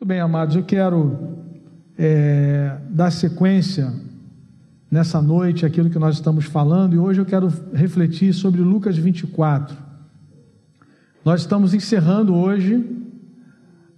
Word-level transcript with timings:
Muito 0.00 0.08
bem, 0.08 0.20
amados, 0.20 0.56
eu 0.56 0.62
quero 0.62 1.36
é, 1.98 2.78
dar 2.88 3.10
sequência 3.10 3.92
nessa 4.90 5.20
noite 5.20 5.66
aquilo 5.66 5.90
que 5.90 5.98
nós 5.98 6.14
estamos 6.14 6.46
falando 6.46 6.94
e 6.94 6.98
hoje 6.98 7.20
eu 7.20 7.26
quero 7.26 7.52
refletir 7.74 8.32
sobre 8.32 8.62
Lucas 8.62 8.96
24. 8.96 9.76
Nós 11.22 11.42
estamos 11.42 11.74
encerrando 11.74 12.34
hoje 12.34 12.82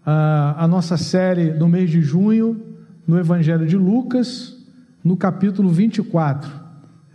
a, 0.04 0.64
a 0.64 0.66
nossa 0.66 0.96
série 0.96 1.50
do 1.50 1.68
mês 1.68 1.88
de 1.88 2.02
junho 2.02 2.60
no 3.06 3.16
Evangelho 3.16 3.64
de 3.64 3.76
Lucas, 3.76 4.56
no 5.04 5.16
capítulo 5.16 5.68
24. 5.68 6.50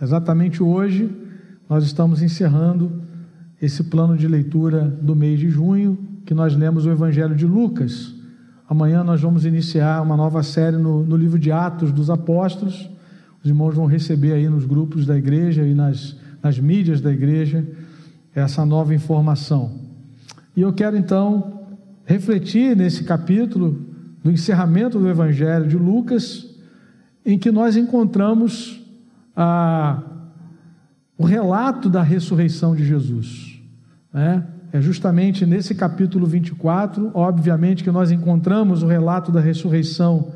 Exatamente 0.02 0.64
hoje 0.64 1.14
nós 1.68 1.84
estamos 1.84 2.22
encerrando 2.22 3.02
esse 3.62 3.84
plano 3.84 4.16
de 4.16 4.30
leitura 4.30 4.84
do 5.02 5.14
mês 5.14 5.42
de 5.42 5.50
junho, 5.50 5.98
que 6.26 6.34
nós 6.34 6.56
lemos 6.56 6.86
o 6.86 6.90
Evangelho 6.90 7.36
de 7.36 7.46
Lucas. 7.46 8.16
Amanhã 8.70 9.02
nós 9.02 9.22
vamos 9.22 9.46
iniciar 9.46 10.02
uma 10.02 10.18
nova 10.18 10.44
série 10.44 10.76
no, 10.76 11.02
no 11.02 11.16
livro 11.16 11.40
de 11.40 11.52
Atos 11.52 11.90
dos 11.90 12.10
Apóstolos. 12.10 12.90
Os 13.42 13.50
irmãos 13.50 13.74
vão 13.74 13.86
receber 13.86 14.34
aí 14.34 14.50
nos 14.50 14.66
grupos 14.66 15.06
da 15.06 15.18
igreja 15.18 15.66
e 15.66 15.74
nas, 15.74 16.18
nas 16.44 16.60
mídias 16.60 17.00
da 17.00 17.12
igreja 17.12 17.66
essa 18.36 18.66
nova 18.66 18.94
informação. 18.94 19.72
E 20.54 20.62
eu 20.62 20.74
quero 20.74 20.98
então 20.98 21.62
refletir 22.04 22.76
nesse 22.76 23.06
capítulo 23.06 23.86
do 24.22 24.30
encerramento 24.30 25.00
do 25.00 25.08
Evangelho 25.08 25.68
de 25.68 25.78
Lucas, 25.78 26.46
em 27.26 27.40
que 27.40 27.52
nós 27.52 27.78
encontramos 27.78 28.82
a, 29.34 30.04
o 31.18 31.24
relato 31.24 31.90
da 31.90 32.04
ressurreição 32.04 32.76
de 32.76 32.86
Jesus. 32.86 33.62
Né? 34.12 34.46
É 34.78 34.82
justamente 34.82 35.44
nesse 35.44 35.74
capítulo 35.74 36.28
24, 36.28 37.10
obviamente, 37.16 37.84
que 37.84 37.90
nós 37.90 38.12
encontramos 38.12 38.84
o 38.84 38.86
relato 38.86 39.32
da 39.32 39.40
ressurreição 39.40 40.28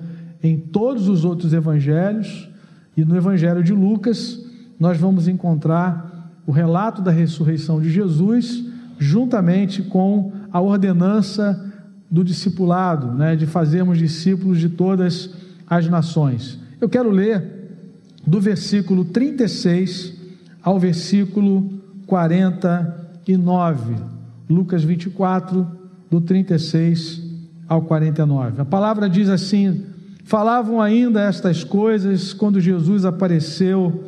em 0.41 0.57
todos 0.57 1.07
os 1.07 1.23
outros 1.23 1.53
evangelhos, 1.53 2.49
e 2.97 3.05
no 3.05 3.15
evangelho 3.15 3.63
de 3.63 3.71
Lucas, 3.71 4.43
nós 4.79 4.97
vamos 4.97 5.27
encontrar 5.27 6.41
o 6.47 6.51
relato 6.51 7.03
da 7.03 7.11
ressurreição 7.11 7.79
de 7.79 7.91
Jesus, 7.91 8.65
juntamente 8.97 9.83
com 9.83 10.31
a 10.51 10.59
ordenança 10.59 11.63
do 12.09 12.23
discipulado, 12.23 13.13
né, 13.13 13.35
de 13.35 13.45
fazermos 13.45 13.99
discípulos 13.99 14.59
de 14.59 14.69
todas 14.69 15.35
as 15.67 15.87
nações. 15.87 16.57
Eu 16.81 16.89
quero 16.89 17.11
ler 17.11 17.77
do 18.25 18.41
versículo 18.41 19.05
36 19.05 20.15
ao 20.63 20.79
versículo 20.79 21.69
49. 22.07 24.20
Lucas 24.51 24.83
24, 24.83 25.65
do 26.09 26.19
36 26.19 27.23
ao 27.67 27.83
49. 27.83 28.61
A 28.61 28.65
palavra 28.65 29.09
diz 29.09 29.29
assim: 29.29 29.85
Falavam 30.25 30.81
ainda 30.81 31.21
estas 31.21 31.63
coisas 31.63 32.33
quando 32.33 32.59
Jesus 32.59 33.05
apareceu 33.05 34.03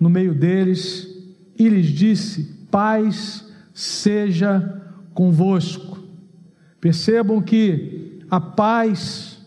no 0.00 0.08
meio 0.08 0.34
deles 0.34 1.06
e 1.58 1.68
lhes 1.68 1.86
disse: 1.86 2.66
Paz 2.70 3.44
seja 3.74 4.82
convosco. 5.12 5.98
Percebam 6.80 7.40
que 7.42 8.18
a 8.30 8.40
paz 8.40 9.38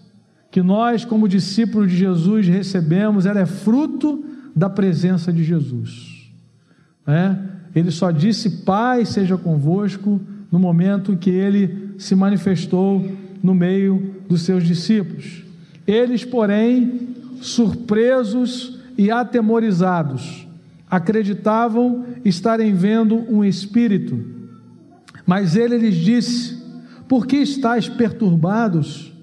que 0.51 0.61
nós, 0.61 1.03
como 1.03 1.27
discípulos 1.27 1.91
de 1.91 1.97
Jesus, 1.97 2.47
recebemos, 2.47 3.25
ela 3.25 3.41
é 3.41 3.45
fruto 3.45 4.23
da 4.55 4.69
presença 4.69 5.33
de 5.33 5.43
Jesus. 5.43 6.31
É? 7.05 7.35
Ele 7.75 7.91
só 7.91 8.09
disse: 8.11 8.63
Paz 8.63 9.09
seja 9.09 9.37
convosco 9.37 10.21
no 10.51 10.59
momento 10.59 11.17
que 11.17 11.29
ele 11.29 11.93
se 11.97 12.15
manifestou 12.15 13.05
no 13.41 13.53
meio 13.53 14.15
dos 14.27 14.41
seus 14.41 14.63
discípulos. 14.63 15.43
Eles, 15.85 16.23
porém, 16.23 17.09
surpresos 17.41 18.79
e 18.97 19.11
atemorizados, 19.11 20.47
acreditavam 20.89 22.05
estarem 22.23 22.73
vendo 22.73 23.15
um 23.31 23.43
espírito. 23.43 24.19
Mas 25.25 25.55
ele 25.55 25.77
lhes 25.77 25.95
disse: 25.95 26.57
Por 27.07 27.27
que 27.27 27.37
estáis 27.37 27.87
perturbados? 27.87 29.13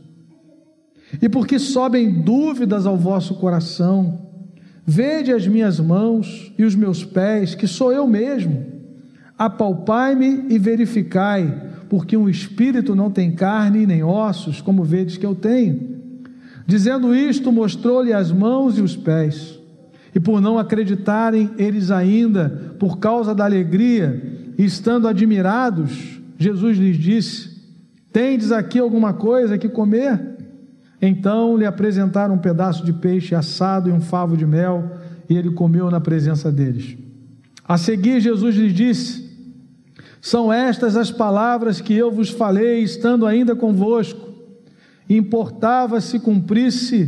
E 1.20 1.28
por 1.28 1.46
que 1.46 1.58
sobem 1.58 2.22
dúvidas 2.22 2.86
ao 2.86 2.96
vosso 2.96 3.34
coração? 3.34 4.30
Vede 4.84 5.32
as 5.32 5.46
minhas 5.46 5.78
mãos 5.78 6.52
e 6.58 6.64
os 6.64 6.74
meus 6.74 7.04
pés, 7.04 7.54
que 7.54 7.66
sou 7.66 7.92
eu 7.92 8.06
mesmo 8.06 8.71
apalpai-me 9.44 10.46
e 10.50 10.58
verificai, 10.58 11.72
porque 11.88 12.16
um 12.16 12.28
espírito 12.28 12.94
não 12.94 13.10
tem 13.10 13.32
carne 13.32 13.84
nem 13.84 14.00
ossos, 14.00 14.60
como 14.60 14.84
vedes 14.84 15.16
que 15.16 15.26
eu 15.26 15.34
tenho. 15.34 16.00
Dizendo 16.64 17.12
isto, 17.12 17.50
mostrou-lhe 17.50 18.12
as 18.12 18.30
mãos 18.30 18.78
e 18.78 18.80
os 18.80 18.94
pés. 18.94 19.58
E 20.14 20.20
por 20.20 20.40
não 20.40 20.58
acreditarem 20.58 21.50
eles 21.58 21.90
ainda, 21.90 22.76
por 22.78 22.98
causa 22.98 23.34
da 23.34 23.44
alegria, 23.44 24.52
estando 24.56 25.08
admirados, 25.08 26.20
Jesus 26.38 26.78
lhes 26.78 26.96
disse: 26.96 27.50
Tendes 28.12 28.52
aqui 28.52 28.78
alguma 28.78 29.12
coisa 29.12 29.58
que 29.58 29.68
comer? 29.68 30.20
Então 31.00 31.56
lhe 31.56 31.66
apresentaram 31.66 32.36
um 32.36 32.38
pedaço 32.38 32.84
de 32.84 32.92
peixe 32.92 33.34
assado 33.34 33.90
e 33.90 33.92
um 33.92 34.00
favo 34.00 34.36
de 34.36 34.46
mel, 34.46 34.98
e 35.28 35.36
ele 35.36 35.50
comeu 35.50 35.90
na 35.90 36.00
presença 36.00 36.52
deles. 36.52 36.96
A 37.66 37.76
seguir, 37.76 38.20
Jesus 38.20 38.54
lhes 38.54 38.72
disse: 38.72 39.31
São 40.22 40.52
estas 40.52 40.96
as 40.96 41.10
palavras 41.10 41.80
que 41.80 41.92
eu 41.92 42.08
vos 42.08 42.30
falei, 42.30 42.80
estando 42.80 43.26
ainda 43.26 43.56
convosco. 43.56 44.32
Importava 45.10 46.00
se 46.00 46.20
cumprisse 46.20 47.06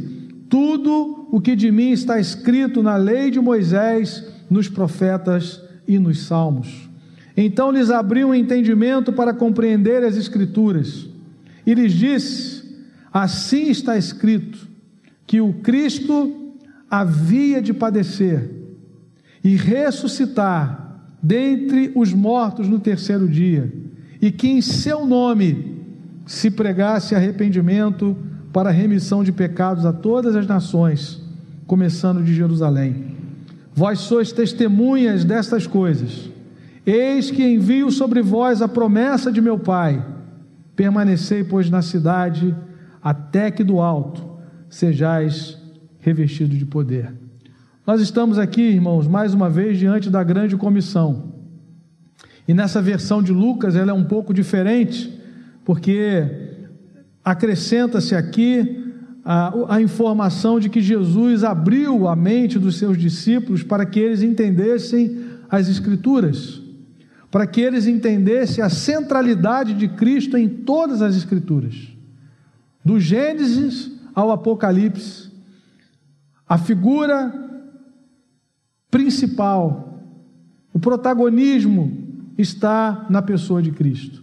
tudo 0.50 1.28
o 1.30 1.40
que 1.40 1.54
de 1.54 1.70
mim 1.70 1.92
está 1.92 2.18
escrito 2.18 2.82
na 2.82 2.96
lei 2.96 3.30
de 3.30 3.38
Moisés, 3.38 4.26
nos 4.50 4.68
profetas 4.68 5.62
e 5.86 5.96
nos 5.96 6.26
salmos. 6.26 6.90
Então 7.36 7.70
lhes 7.70 7.88
abriu 7.88 8.28
um 8.28 8.34
entendimento 8.34 9.12
para 9.12 9.32
compreender 9.32 10.02
as 10.02 10.16
Escrituras, 10.16 11.08
e 11.64 11.72
lhes 11.72 11.92
disse: 11.92 12.64
Assim 13.12 13.70
está 13.70 13.96
escrito, 13.96 14.66
que 15.24 15.40
o 15.40 15.52
Cristo 15.54 16.52
havia 16.90 17.62
de 17.62 17.72
padecer 17.72 18.50
e 19.42 19.54
ressuscitar 19.54 20.83
dentre 21.24 21.90
os 21.94 22.12
mortos 22.12 22.68
no 22.68 22.78
terceiro 22.78 23.26
dia, 23.26 23.72
e 24.20 24.30
que 24.30 24.46
em 24.46 24.60
seu 24.60 25.06
nome 25.06 25.82
se 26.26 26.50
pregasse 26.50 27.14
arrependimento 27.14 28.14
para 28.52 28.70
remissão 28.70 29.24
de 29.24 29.32
pecados 29.32 29.86
a 29.86 29.92
todas 29.92 30.36
as 30.36 30.46
nações, 30.46 31.22
começando 31.66 32.22
de 32.22 32.34
Jerusalém. 32.34 33.16
Vós 33.74 34.00
sois 34.00 34.32
testemunhas 34.32 35.24
destas 35.24 35.66
coisas. 35.66 36.28
Eis 36.84 37.30
que 37.30 37.42
envio 37.42 37.90
sobre 37.90 38.20
vós 38.20 38.60
a 38.60 38.68
promessa 38.68 39.32
de 39.32 39.40
meu 39.40 39.58
Pai. 39.58 40.04
Permanecei, 40.76 41.42
pois, 41.42 41.70
na 41.70 41.80
cidade, 41.80 42.54
até 43.02 43.50
que 43.50 43.64
do 43.64 43.80
alto 43.80 44.22
sejais 44.68 45.58
revestidos 46.00 46.58
de 46.58 46.66
poder. 46.66 47.23
Nós 47.86 48.00
estamos 48.00 48.38
aqui, 48.38 48.62
irmãos, 48.62 49.06
mais 49.06 49.34
uma 49.34 49.50
vez 49.50 49.78
diante 49.78 50.08
da 50.08 50.24
grande 50.24 50.56
comissão. 50.56 51.34
E 52.48 52.54
nessa 52.54 52.80
versão 52.80 53.22
de 53.22 53.30
Lucas, 53.30 53.76
ela 53.76 53.90
é 53.90 53.94
um 53.94 54.04
pouco 54.04 54.32
diferente, 54.32 55.20
porque 55.66 56.24
acrescenta-se 57.22 58.14
aqui 58.14 58.82
a, 59.22 59.74
a, 59.74 59.82
informação 59.82 60.58
de 60.58 60.70
que 60.70 60.80
Jesus 60.80 61.44
abriu 61.44 62.08
a 62.08 62.16
mente 62.16 62.58
dos 62.58 62.78
seus 62.78 62.96
discípulos 62.96 63.62
para 63.62 63.84
que 63.84 64.00
eles 64.00 64.22
entendessem 64.22 65.18
as 65.50 65.68
Escrituras, 65.68 66.62
para 67.30 67.46
que 67.46 67.60
eles 67.60 67.86
entendessem 67.86 68.64
a 68.64 68.70
centralidade 68.70 69.74
de 69.74 69.88
Cristo 69.88 70.38
em 70.38 70.48
todas 70.48 71.02
as 71.02 71.14
Escrituras, 71.16 71.74
do 72.82 72.98
Gênesis 72.98 73.90
ao 74.14 74.30
Apocalipse. 74.30 75.30
A 76.48 76.56
figura 76.56 77.43
principal, 78.94 79.98
o 80.72 80.78
protagonismo 80.78 81.90
está 82.38 83.06
na 83.10 83.20
pessoa 83.20 83.60
de 83.60 83.72
Cristo. 83.72 84.22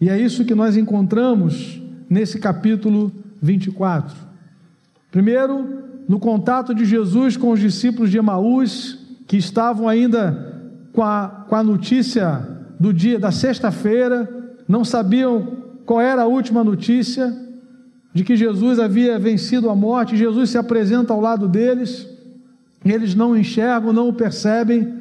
E 0.00 0.08
é 0.08 0.18
isso 0.18 0.46
que 0.46 0.54
nós 0.54 0.74
encontramos 0.74 1.78
nesse 2.08 2.38
capítulo 2.38 3.12
24. 3.42 4.16
Primeiro, 5.10 5.82
no 6.08 6.18
contato 6.18 6.74
de 6.74 6.86
Jesus 6.86 7.36
com 7.36 7.50
os 7.50 7.60
discípulos 7.60 8.10
de 8.10 8.16
Emaús, 8.16 8.98
que 9.26 9.36
estavam 9.36 9.86
ainda 9.86 10.72
com 10.94 11.02
a, 11.02 11.44
com 11.46 11.54
a 11.54 11.62
notícia 11.62 12.48
do 12.80 12.90
dia 12.90 13.18
da 13.18 13.30
sexta-feira, 13.30 14.26
não 14.66 14.82
sabiam 14.82 15.58
qual 15.84 16.00
era 16.00 16.22
a 16.22 16.26
última 16.26 16.64
notícia 16.64 17.30
de 18.14 18.24
que 18.24 18.34
Jesus 18.34 18.78
havia 18.78 19.18
vencido 19.18 19.68
a 19.68 19.76
morte. 19.76 20.16
Jesus 20.16 20.48
se 20.48 20.56
apresenta 20.56 21.12
ao 21.12 21.20
lado 21.20 21.46
deles 21.46 22.11
eles 22.90 23.14
não 23.14 23.36
enxergam, 23.36 23.92
não 23.92 24.08
o 24.08 24.12
percebem. 24.12 25.00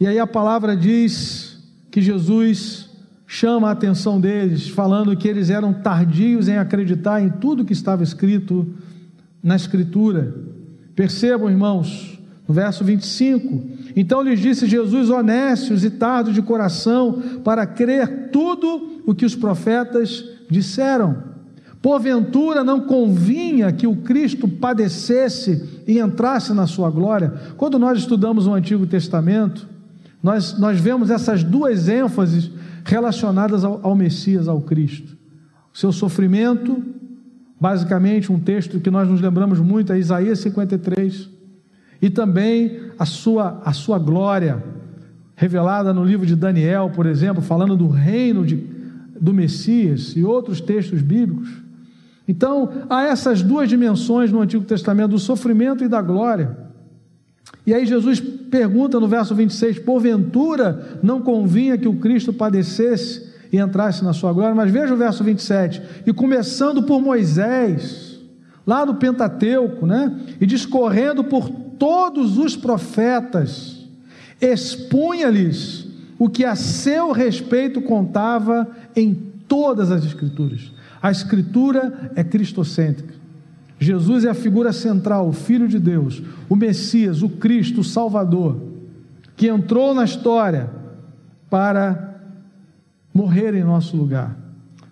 E 0.00 0.06
aí 0.06 0.18
a 0.18 0.26
palavra 0.26 0.76
diz 0.76 1.58
que 1.90 2.00
Jesus 2.02 2.88
chama 3.26 3.68
a 3.68 3.72
atenção 3.72 4.20
deles, 4.20 4.68
falando 4.68 5.16
que 5.16 5.28
eles 5.28 5.50
eram 5.50 5.72
tardios 5.72 6.48
em 6.48 6.56
acreditar 6.56 7.20
em 7.20 7.28
tudo 7.28 7.64
que 7.64 7.72
estava 7.72 8.02
escrito 8.02 8.66
na 9.42 9.54
Escritura. 9.54 10.34
Percebam, 10.94 11.50
irmãos, 11.50 12.18
no 12.46 12.54
verso 12.54 12.82
25: 12.82 13.62
Então 13.94 14.22
lhes 14.22 14.40
disse 14.40 14.66
Jesus, 14.66 15.10
honestos 15.10 15.84
e 15.84 15.90
tardos 15.90 16.34
de 16.34 16.42
coração, 16.42 17.22
para 17.44 17.66
crer 17.66 18.30
tudo 18.32 19.02
o 19.06 19.14
que 19.14 19.26
os 19.26 19.36
profetas 19.36 20.24
disseram. 20.50 21.37
Porventura 21.80 22.64
não 22.64 22.80
convinha 22.80 23.72
que 23.72 23.86
o 23.86 23.96
Cristo 23.96 24.48
padecesse 24.48 25.82
e 25.86 25.98
entrasse 25.98 26.52
na 26.52 26.66
sua 26.66 26.90
glória? 26.90 27.34
Quando 27.56 27.78
nós 27.78 27.98
estudamos 27.98 28.46
o 28.46 28.54
Antigo 28.54 28.86
Testamento, 28.86 29.68
nós, 30.22 30.58
nós 30.58 30.80
vemos 30.80 31.10
essas 31.10 31.44
duas 31.44 31.88
ênfases 31.88 32.50
relacionadas 32.84 33.64
ao, 33.64 33.80
ao 33.82 33.94
Messias, 33.94 34.48
ao 34.48 34.60
Cristo. 34.60 35.16
O 35.72 35.78
seu 35.78 35.92
sofrimento, 35.92 36.82
basicamente 37.60 38.32
um 38.32 38.40
texto 38.40 38.80
que 38.80 38.90
nós 38.90 39.08
nos 39.08 39.20
lembramos 39.20 39.60
muito, 39.60 39.92
é 39.92 39.98
Isaías 39.98 40.40
53, 40.40 41.30
e 42.02 42.10
também 42.10 42.80
a 42.98 43.04
sua, 43.04 43.60
a 43.64 43.72
sua 43.72 43.98
glória, 43.98 44.62
revelada 45.36 45.94
no 45.94 46.04
livro 46.04 46.26
de 46.26 46.34
Daniel, 46.34 46.90
por 46.92 47.06
exemplo, 47.06 47.40
falando 47.40 47.76
do 47.76 47.86
reino 47.86 48.44
de, 48.44 48.56
do 49.20 49.32
Messias 49.32 50.16
e 50.16 50.24
outros 50.24 50.60
textos 50.60 51.00
bíblicos. 51.00 51.67
Então, 52.28 52.70
há 52.90 53.04
essas 53.04 53.42
duas 53.42 53.70
dimensões 53.70 54.30
no 54.30 54.42
Antigo 54.42 54.62
Testamento, 54.62 55.12
do 55.12 55.18
sofrimento 55.18 55.82
e 55.82 55.88
da 55.88 56.02
glória. 56.02 56.68
E 57.66 57.72
aí 57.72 57.86
Jesus 57.86 58.20
pergunta 58.20 59.00
no 59.00 59.08
verso 59.08 59.34
26: 59.34 59.78
Porventura 59.78 60.98
não 61.02 61.22
convinha 61.22 61.78
que 61.78 61.88
o 61.88 61.96
Cristo 61.96 62.30
padecesse 62.30 63.26
e 63.50 63.58
entrasse 63.58 64.04
na 64.04 64.12
sua 64.12 64.32
glória? 64.32 64.54
Mas 64.54 64.70
veja 64.70 64.92
o 64.92 64.96
verso 64.96 65.24
27. 65.24 65.82
E 66.06 66.12
começando 66.12 66.82
por 66.82 67.00
Moisés, 67.00 68.20
lá 68.66 68.84
no 68.84 68.96
Pentateuco, 68.96 69.86
né? 69.86 70.14
E 70.38 70.44
discorrendo 70.44 71.24
por 71.24 71.48
todos 71.78 72.36
os 72.36 72.54
profetas, 72.54 73.86
expunha-lhes 74.38 75.86
o 76.18 76.28
que 76.28 76.44
a 76.44 76.54
seu 76.54 77.12
respeito 77.12 77.80
contava 77.80 78.68
em 78.94 79.14
todas 79.46 79.90
as 79.90 80.04
Escrituras. 80.04 80.72
A 81.00 81.10
Escritura 81.10 82.12
é 82.14 82.24
cristocêntrica. 82.24 83.14
Jesus 83.80 84.24
é 84.24 84.30
a 84.30 84.34
figura 84.34 84.72
central, 84.72 85.28
o 85.28 85.32
Filho 85.32 85.68
de 85.68 85.78
Deus, 85.78 86.22
o 86.48 86.56
Messias, 86.56 87.22
o 87.22 87.28
Cristo, 87.28 87.80
o 87.80 87.84
Salvador, 87.84 88.60
que 89.36 89.46
entrou 89.46 89.94
na 89.94 90.04
história 90.04 90.68
para 91.48 92.20
morrer 93.14 93.54
em 93.54 93.62
nosso 93.62 93.96
lugar. 93.96 94.36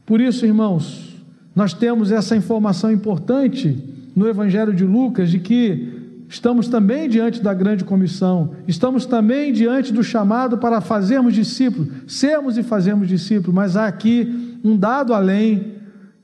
Por 0.05 0.21
isso, 0.21 0.47
irmãos, 0.47 1.17
nós 1.55 1.75
temos 1.75 2.13
essa 2.13 2.37
informação 2.37 2.93
importante 2.93 3.77
no 4.15 4.29
Evangelho 4.29 4.73
de 4.73 4.85
Lucas 4.85 5.31
de 5.31 5.41
que 5.41 5.93
estamos 6.29 6.69
também 6.69 7.09
diante 7.09 7.43
da 7.43 7.53
grande 7.53 7.85
comissão, 7.85 8.53
estamos 8.69 9.05
também 9.05 9.53
diante 9.53 9.93
do 9.93 10.03
chamado 10.03 10.59
para 10.59 10.81
fazermos 10.81 11.35
discípulos, 11.35 11.89
sermos 12.07 12.57
e 12.57 12.63
fazermos 12.63 13.09
discípulos, 13.09 13.55
mas 13.55 13.77
há 13.77 13.87
aqui 13.87 14.59
um 14.65 14.77
dado 14.77 15.13
além 15.13 15.76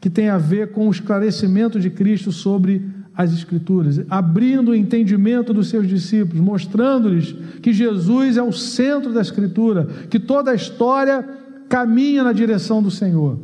que 0.03 0.11
tem 0.11 0.29
a 0.29 0.37
ver 0.37 0.73
com 0.73 0.89
o 0.89 0.91
esclarecimento 0.91 1.79
de 1.79 1.89
Cristo 1.89 2.33
sobre 2.33 2.85
as 3.15 3.33
Escrituras, 3.33 4.05
abrindo 4.11 4.73
o 4.73 4.75
entendimento 4.75 5.55
dos 5.55 5.69
seus 5.69 5.87
discípulos, 5.87 6.41
mostrando-lhes 6.41 7.37
que 7.63 7.73
Jesus 7.73 8.37
é 8.37 8.43
o 8.43 8.53
centro 8.53 9.13
da 9.13 9.21
Escritura, 9.21 9.87
que 10.11 10.19
toda 10.19 10.51
a 10.51 10.57
história 10.57 11.23
caminha 11.69 12.25
na 12.25 12.33
direção 12.33 12.83
do 12.83 12.91
Senhor, 12.91 13.39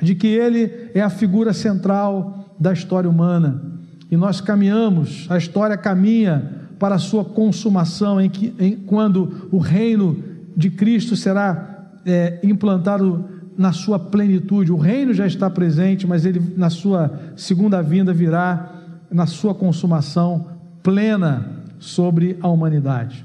de 0.00 0.14
que 0.14 0.26
Ele 0.26 0.72
é 0.94 1.02
a 1.02 1.10
figura 1.10 1.52
central 1.52 2.56
da 2.58 2.72
história 2.72 3.10
humana. 3.10 3.62
E 4.10 4.16
nós 4.16 4.40
caminhamos, 4.40 5.26
a 5.28 5.36
história 5.36 5.76
caminha 5.76 6.50
para 6.78 6.94
a 6.94 6.98
sua 6.98 7.26
consumação, 7.26 8.18
em 8.18 8.30
que, 8.30 8.54
em, 8.58 8.76
quando 8.76 9.50
o 9.52 9.58
reino 9.58 10.16
de 10.56 10.70
Cristo 10.70 11.14
será 11.14 11.90
é, 12.06 12.40
implantado 12.42 13.33
na 13.56 13.72
sua 13.72 13.98
plenitude. 13.98 14.72
O 14.72 14.76
reino 14.76 15.12
já 15.12 15.26
está 15.26 15.48
presente, 15.48 16.06
mas 16.06 16.24
ele 16.24 16.54
na 16.56 16.70
sua 16.70 17.18
segunda 17.36 17.82
vinda 17.82 18.12
virá 18.12 18.70
na 19.10 19.26
sua 19.26 19.54
consumação 19.54 20.46
plena 20.82 21.48
sobre 21.78 22.38
a 22.40 22.48
humanidade. 22.48 23.24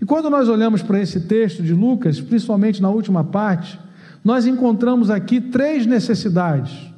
E 0.00 0.04
quando 0.04 0.30
nós 0.30 0.48
olhamos 0.48 0.82
para 0.82 1.00
esse 1.00 1.20
texto 1.20 1.62
de 1.62 1.72
Lucas, 1.72 2.20
principalmente 2.20 2.80
na 2.80 2.88
última 2.88 3.22
parte, 3.24 3.78
nós 4.24 4.46
encontramos 4.46 5.10
aqui 5.10 5.40
três 5.40 5.86
necessidades. 5.86 6.90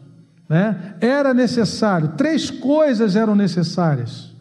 Né? 0.49 0.95
Era 1.01 1.33
necessário, 1.33 2.09
três 2.17 2.51
coisas 2.51 3.17
eram 3.17 3.35
necessárias. 3.35 4.33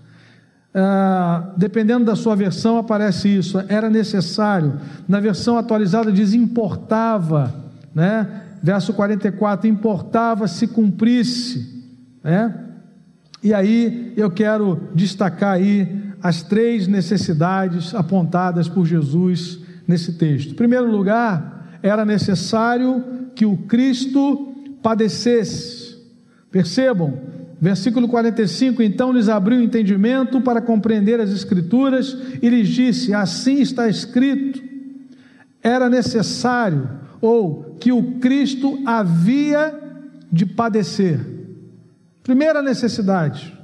Ah, 0.74 1.50
dependendo 1.58 2.06
da 2.06 2.16
sua 2.16 2.36
versão, 2.36 2.78
aparece 2.78 3.28
isso. 3.28 3.62
Era 3.68 3.90
necessário. 3.90 4.80
Na 5.08 5.20
versão 5.20 5.58
atualizada, 5.58 6.12
diz 6.12 6.34
importava 6.34 7.61
né? 7.94 8.44
Verso 8.62 8.94
44: 8.94 9.68
importava 9.68 10.48
se 10.48 10.68
cumprisse, 10.68 11.84
né? 12.24 12.54
E 13.44 13.54
aí 13.54 14.14
eu 14.16 14.30
quero 14.30 14.90
destacar 14.94 15.54
aí 15.54 16.12
as 16.22 16.44
três 16.44 16.88
necessidades 16.88 17.96
apontadas 17.96 18.70
por 18.70 18.86
Jesus 18.86 19.60
nesse 19.88 20.14
texto. 20.14 20.52
Em 20.52 20.56
primeiro 20.56 20.90
lugar, 20.90 21.80
era 21.82 22.06
necessário 22.06 23.04
que 23.34 23.46
o 23.46 23.58
Cristo 23.58 24.54
padecesse. 24.84 25.98
Percebam, 26.52 27.18
versículo 27.60 28.08
45: 28.08 28.84
Então 28.84 29.12
lhes 29.12 29.28
abriu 29.28 29.60
o 29.60 29.64
entendimento 29.64 30.40
para 30.42 30.62
compreender 30.62 31.20
as 31.20 31.32
Escrituras 31.32 32.16
e 32.42 32.48
lhes 32.48 32.70
disse: 32.70 33.14
Assim 33.14 33.62
está 33.62 33.90
escrito. 33.90 34.62
Era 35.64 35.90
necessário 35.90 36.90
ou 37.22 37.76
que 37.80 37.92
o 37.92 38.20
Cristo 38.20 38.80
havia 38.86 39.80
de 40.32 40.46
padecer. 40.46 41.20
Primeira 42.24 42.62
necessidade. 42.62 43.58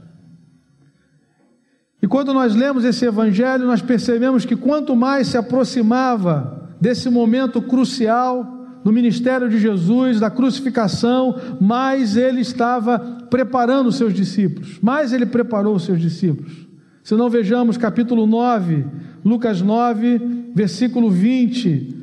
E 2.01 2.07
quando 2.07 2.33
nós 2.33 2.55
lemos 2.55 2.85
esse 2.85 3.05
evangelho, 3.05 3.65
nós 3.65 3.81
percebemos 3.81 4.45
que 4.45 4.55
quanto 4.55 4.95
mais 4.95 5.27
se 5.27 5.37
aproximava 5.37 6.75
desse 6.79 7.09
momento 7.09 7.61
crucial 7.61 8.55
no 8.83 8.91
ministério 8.91 9.49
de 9.49 9.57
Jesus, 9.57 10.19
da 10.19 10.29
crucificação, 10.29 11.35
mais 11.59 12.15
ele 12.15 12.41
estava 12.41 12.99
preparando 13.29 13.87
os 13.87 13.97
seus 13.97 14.13
discípulos, 14.13 14.79
mais 14.81 15.11
ele 15.11 15.25
preparou 15.25 15.75
os 15.75 15.83
seus 15.83 15.99
discípulos. 15.99 16.67
Se 17.03 17.15
não 17.15 17.29
vejamos 17.29 17.77
capítulo 17.77 18.27
9, 18.27 18.85
Lucas 19.25 19.61
9, 19.61 20.51
versículo 20.53 21.09
20, 21.09 21.96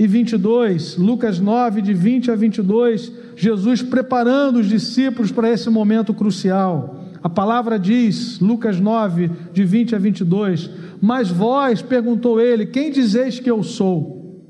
e 0.00 0.06
22, 0.06 0.96
Lucas 0.96 1.38
9, 1.38 1.82
de 1.82 1.92
20 1.92 2.30
a 2.30 2.34
22, 2.34 3.12
Jesus 3.36 3.82
preparando 3.82 4.60
os 4.60 4.66
discípulos 4.66 5.30
para 5.30 5.50
esse 5.50 5.68
momento 5.68 6.14
crucial. 6.14 7.04
A 7.22 7.28
palavra 7.28 7.78
diz, 7.78 8.40
Lucas 8.40 8.80
9, 8.80 9.30
de 9.52 9.62
20 9.62 9.94
a 9.94 9.98
22, 9.98 10.70
mas 11.02 11.28
vós, 11.28 11.82
perguntou 11.82 12.40
ele, 12.40 12.64
quem 12.64 12.90
dizeis 12.90 13.38
que 13.38 13.50
eu 13.50 13.62
sou? 13.62 14.42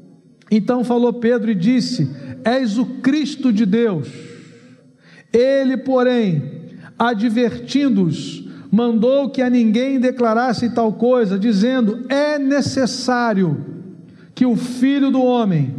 Então 0.52 0.84
falou 0.84 1.14
Pedro 1.14 1.50
e 1.50 1.54
disse: 1.56 2.08
És 2.44 2.78
o 2.78 2.86
Cristo 2.86 3.52
de 3.52 3.66
Deus. 3.66 4.08
Ele, 5.32 5.76
porém, 5.78 6.44
advertindo-os, 6.96 8.48
mandou 8.70 9.28
que 9.28 9.42
a 9.42 9.50
ninguém 9.50 9.98
declarasse 9.98 10.72
tal 10.72 10.92
coisa, 10.92 11.36
dizendo: 11.36 12.06
É 12.08 12.38
necessário 12.38 13.79
que 14.40 14.46
o 14.46 14.56
filho 14.56 15.10
do 15.10 15.22
homem 15.22 15.74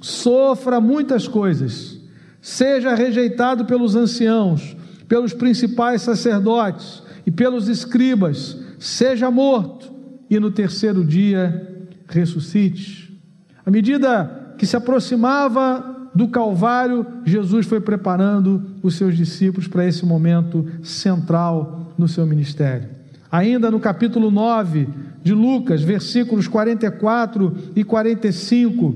sofra 0.00 0.80
muitas 0.80 1.26
coisas, 1.26 1.98
seja 2.40 2.94
rejeitado 2.94 3.64
pelos 3.64 3.96
anciãos, 3.96 4.76
pelos 5.08 5.32
principais 5.32 6.02
sacerdotes 6.02 7.02
e 7.26 7.30
pelos 7.32 7.66
escribas, 7.66 8.56
seja 8.78 9.32
morto 9.32 9.92
e 10.30 10.38
no 10.38 10.52
terceiro 10.52 11.04
dia 11.04 11.88
ressuscite. 12.06 13.20
À 13.66 13.70
medida 13.72 14.54
que 14.58 14.64
se 14.64 14.76
aproximava 14.76 16.08
do 16.14 16.28
Calvário, 16.28 17.04
Jesus 17.24 17.66
foi 17.66 17.80
preparando 17.80 18.76
os 18.80 18.94
seus 18.94 19.16
discípulos 19.16 19.66
para 19.66 19.88
esse 19.88 20.06
momento 20.06 20.64
central 20.84 21.92
no 21.98 22.06
seu 22.06 22.24
ministério. 22.24 22.90
Ainda 23.28 23.72
no 23.72 23.80
capítulo 23.80 24.30
9 24.30 24.88
de 25.24 25.32
Lucas, 25.32 25.82
versículos 25.82 26.46
44 26.46 27.56
e 27.74 27.82
45, 27.82 28.94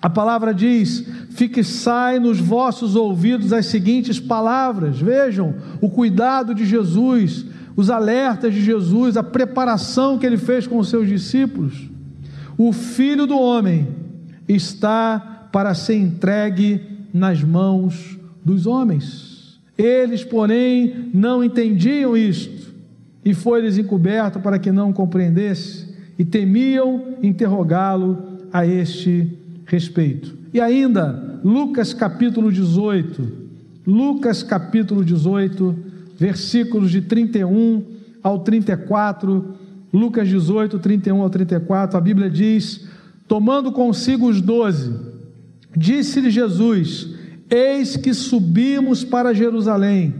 a 0.00 0.08
palavra 0.08 0.54
diz: 0.54 1.06
fixai 1.30 2.18
nos 2.18 2.40
vossos 2.40 2.96
ouvidos 2.96 3.52
as 3.52 3.66
seguintes 3.66 4.18
palavras. 4.18 4.98
Vejam 4.98 5.54
o 5.80 5.90
cuidado 5.90 6.54
de 6.54 6.64
Jesus, 6.64 7.44
os 7.76 7.90
alertas 7.90 8.54
de 8.54 8.62
Jesus, 8.62 9.16
a 9.16 9.22
preparação 9.22 10.18
que 10.18 10.24
ele 10.24 10.38
fez 10.38 10.66
com 10.66 10.78
os 10.78 10.88
seus 10.88 11.06
discípulos. 11.06 11.88
O 12.56 12.72
filho 12.72 13.26
do 13.26 13.38
homem 13.38 13.88
está 14.48 15.48
para 15.52 15.74
ser 15.74 15.96
entregue 15.96 16.80
nas 17.12 17.42
mãos 17.42 18.18
dos 18.42 18.66
homens. 18.66 19.60
Eles, 19.76 20.24
porém, 20.24 21.10
não 21.12 21.44
entendiam 21.44 22.16
isto, 22.16 22.65
e 23.26 23.34
foi-lhes 23.34 23.76
encoberto 23.76 24.38
para 24.38 24.56
que 24.56 24.70
não 24.70 24.92
compreendesse, 24.92 25.84
e 26.16 26.24
temiam 26.24 27.16
interrogá-lo 27.20 28.38
a 28.52 28.64
este 28.64 29.36
respeito. 29.66 30.32
E 30.54 30.60
ainda, 30.60 31.40
Lucas 31.44 31.92
capítulo 31.92 32.52
18, 32.52 33.26
Lucas 33.84 34.44
capítulo 34.44 35.04
18, 35.04 35.74
versículos 36.16 36.92
de 36.92 37.00
31 37.00 37.82
ao 38.22 38.38
34, 38.38 39.56
Lucas 39.92 40.28
18, 40.28 40.78
31 40.78 41.20
ao 41.20 41.28
34, 41.28 41.98
a 41.98 42.00
Bíblia 42.00 42.30
diz: 42.30 42.86
Tomando 43.26 43.72
consigo 43.72 44.28
os 44.28 44.40
doze, 44.40 44.92
disse-lhe 45.76 46.30
Jesus: 46.30 47.08
Eis 47.50 47.96
que 47.96 48.14
subimos 48.14 49.02
para 49.02 49.34
Jerusalém, 49.34 50.14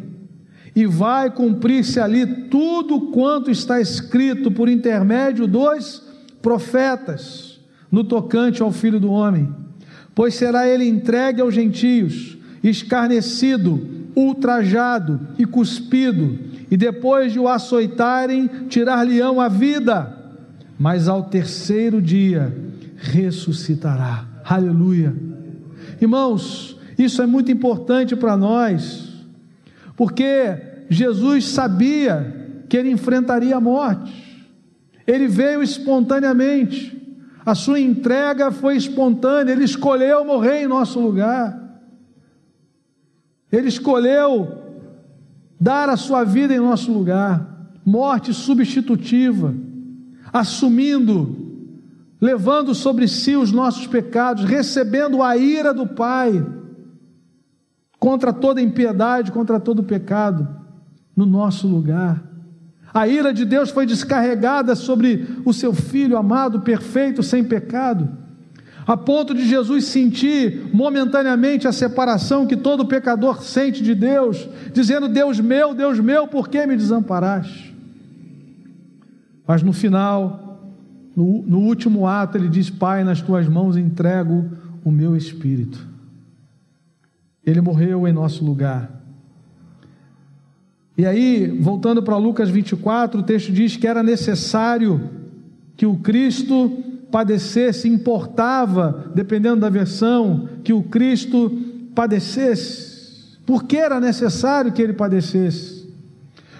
e 0.76 0.84
vai 0.84 1.30
cumprir-se 1.30 1.98
ali 1.98 2.26
tudo 2.50 3.10
quanto 3.10 3.50
está 3.50 3.80
escrito 3.80 4.52
por 4.52 4.68
intermédio 4.68 5.46
dos 5.46 6.04
profetas, 6.42 7.58
no 7.90 8.04
tocante 8.04 8.60
ao 8.60 8.70
filho 8.70 9.00
do 9.00 9.10
homem. 9.10 9.48
Pois 10.14 10.34
será 10.34 10.68
ele 10.68 10.86
entregue 10.86 11.40
aos 11.40 11.54
gentios, 11.54 12.36
escarnecido, 12.62 13.88
ultrajado 14.14 15.18
e 15.38 15.46
cuspido, 15.46 16.38
e 16.70 16.76
depois 16.76 17.32
de 17.32 17.38
o 17.38 17.48
açoitarem, 17.48 18.46
tirar-lhe-ão 18.68 19.40
a 19.40 19.48
vida, 19.48 20.14
mas 20.78 21.08
ao 21.08 21.22
terceiro 21.22 22.02
dia 22.02 22.54
ressuscitará. 22.96 24.26
Aleluia. 24.44 25.14
Irmãos, 26.00 26.78
isso 26.98 27.22
é 27.22 27.26
muito 27.26 27.50
importante 27.50 28.14
para 28.14 28.36
nós, 28.36 29.05
porque 29.96 30.84
Jesus 30.88 31.46
sabia 31.46 32.62
que 32.68 32.76
ele 32.76 32.90
enfrentaria 32.90 33.56
a 33.56 33.60
morte, 33.60 34.12
ele 35.06 35.26
veio 35.26 35.62
espontaneamente, 35.62 36.94
a 37.44 37.54
sua 37.54 37.80
entrega 37.80 38.50
foi 38.50 38.76
espontânea, 38.76 39.52
ele 39.52 39.64
escolheu 39.64 40.24
morrer 40.24 40.62
em 40.62 40.66
nosso 40.66 41.00
lugar, 41.00 41.80
ele 43.50 43.68
escolheu 43.68 44.64
dar 45.58 45.88
a 45.88 45.96
sua 45.96 46.24
vida 46.24 46.52
em 46.52 46.58
nosso 46.58 46.92
lugar, 46.92 47.70
morte 47.84 48.34
substitutiva, 48.34 49.54
assumindo 50.32 51.46
levando 52.20 52.74
sobre 52.74 53.06
si 53.08 53.36
os 53.36 53.52
nossos 53.52 53.86
pecados, 53.86 54.44
recebendo 54.44 55.22
a 55.22 55.36
ira 55.36 55.72
do 55.72 55.86
Pai 55.86 56.44
contra 58.06 58.32
toda 58.32 58.62
impiedade, 58.62 59.32
contra 59.32 59.58
todo 59.58 59.82
pecado, 59.82 60.46
no 61.16 61.26
nosso 61.26 61.66
lugar. 61.66 62.22
A 62.94 63.08
ira 63.08 63.34
de 63.34 63.44
Deus 63.44 63.70
foi 63.70 63.84
descarregada 63.84 64.76
sobre 64.76 65.26
o 65.44 65.52
seu 65.52 65.72
filho 65.72 66.16
amado, 66.16 66.60
perfeito, 66.60 67.20
sem 67.20 67.42
pecado, 67.42 68.08
a 68.86 68.96
ponto 68.96 69.34
de 69.34 69.44
Jesus 69.44 69.86
sentir 69.86 70.70
momentaneamente 70.72 71.66
a 71.66 71.72
separação 71.72 72.46
que 72.46 72.56
todo 72.56 72.86
pecador 72.86 73.42
sente 73.42 73.82
de 73.82 73.92
Deus, 73.92 74.48
dizendo: 74.72 75.08
Deus 75.08 75.40
meu, 75.40 75.74
Deus 75.74 75.98
meu, 75.98 76.28
por 76.28 76.48
que 76.48 76.64
me 76.64 76.76
desamparaste? 76.76 77.76
Mas 79.44 79.64
no 79.64 79.72
final, 79.72 80.60
no, 81.16 81.42
no 81.42 81.58
último 81.58 82.06
ato, 82.06 82.38
ele 82.38 82.48
diz: 82.48 82.70
Pai, 82.70 83.02
nas 83.02 83.20
tuas 83.20 83.48
mãos 83.48 83.76
entrego 83.76 84.48
o 84.84 84.92
meu 84.92 85.16
espírito. 85.16 85.95
Ele 87.46 87.60
morreu 87.60 88.06
em 88.06 88.12
nosso 88.12 88.44
lugar. 88.44 88.90
E 90.98 91.06
aí, 91.06 91.46
voltando 91.60 92.02
para 92.02 92.16
Lucas 92.16 92.50
24, 92.50 93.20
o 93.20 93.22
texto 93.22 93.52
diz 93.52 93.76
que 93.76 93.86
era 93.86 94.02
necessário 94.02 95.08
que 95.76 95.86
o 95.86 95.96
Cristo 95.96 96.82
padecesse, 97.10 97.88
importava, 97.88 99.12
dependendo 99.14 99.60
da 99.60 99.70
versão, 99.70 100.48
que 100.64 100.72
o 100.72 100.82
Cristo 100.82 101.50
padecesse. 101.94 103.38
Por 103.46 103.64
que 103.64 103.76
era 103.76 104.00
necessário 104.00 104.72
que 104.72 104.82
ele 104.82 104.92
padecesse? 104.92 105.76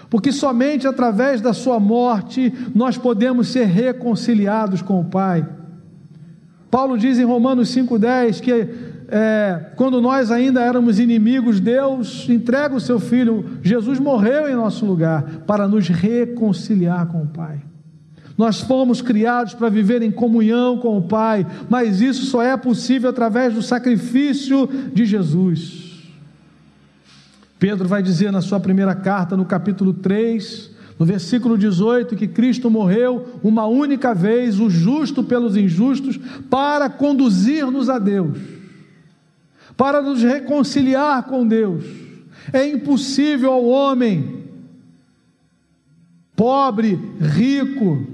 porque 0.09 0.31
somente 0.31 0.87
através 0.87 1.41
da 1.41 1.53
Sua 1.53 1.79
morte 1.79 2.53
nós 2.73 2.97
podemos 2.97 3.49
ser 3.49 3.65
reconciliados 3.65 4.81
com 4.81 4.99
o 4.99 5.05
Pai. 5.05 5.47
Paulo 6.71 6.97
diz 6.97 7.17
em 7.19 7.23
Romanos 7.23 7.69
5,10 7.75 8.41
que 8.41 8.67
é, 9.09 9.71
quando 9.75 10.01
nós 10.01 10.31
ainda 10.31 10.61
éramos 10.61 10.99
inimigos, 10.99 11.59
Deus 11.59 12.27
entrega 12.29 12.75
o 12.75 12.79
seu 12.79 12.99
Filho, 12.99 13.45
Jesus 13.61 13.99
morreu 13.99 14.49
em 14.49 14.55
nosso 14.55 14.85
lugar 14.85 15.23
para 15.45 15.67
nos 15.67 15.87
reconciliar 15.87 17.07
com 17.07 17.23
o 17.23 17.27
Pai. 17.27 17.61
Nós 18.37 18.61
fomos 18.61 19.01
criados 19.01 19.53
para 19.53 19.69
viver 19.69 20.01
em 20.01 20.11
comunhão 20.11 20.77
com 20.77 20.97
o 20.97 21.01
Pai, 21.01 21.47
mas 21.69 22.01
isso 22.01 22.25
só 22.25 22.43
é 22.43 22.55
possível 22.55 23.09
através 23.09 23.53
do 23.53 23.61
sacrifício 23.61 24.69
de 24.93 25.05
Jesus. 25.05 25.87
Pedro 27.57 27.87
vai 27.87 28.03
dizer 28.03 28.31
na 28.31 28.41
sua 28.41 28.59
primeira 28.59 28.93
carta, 28.93 29.35
no 29.35 29.45
capítulo 29.45 29.93
3, 29.93 30.69
no 30.99 31.05
versículo 31.05 31.57
18, 31.57 32.15
que 32.15 32.27
Cristo 32.27 32.69
morreu 32.69 33.39
uma 33.43 33.65
única 33.65 34.13
vez, 34.13 34.59
o 34.59 34.69
justo 34.69 35.23
pelos 35.23 35.55
injustos, 35.55 36.19
para 36.49 36.89
conduzir-nos 36.89 37.89
a 37.89 37.97
Deus, 37.97 38.37
para 39.77 40.01
nos 40.01 40.23
reconciliar 40.23 41.23
com 41.23 41.47
Deus. 41.47 41.85
É 42.51 42.67
impossível 42.67 43.53
ao 43.53 43.63
homem, 43.63 44.43
pobre, 46.35 46.99
rico, 47.21 48.05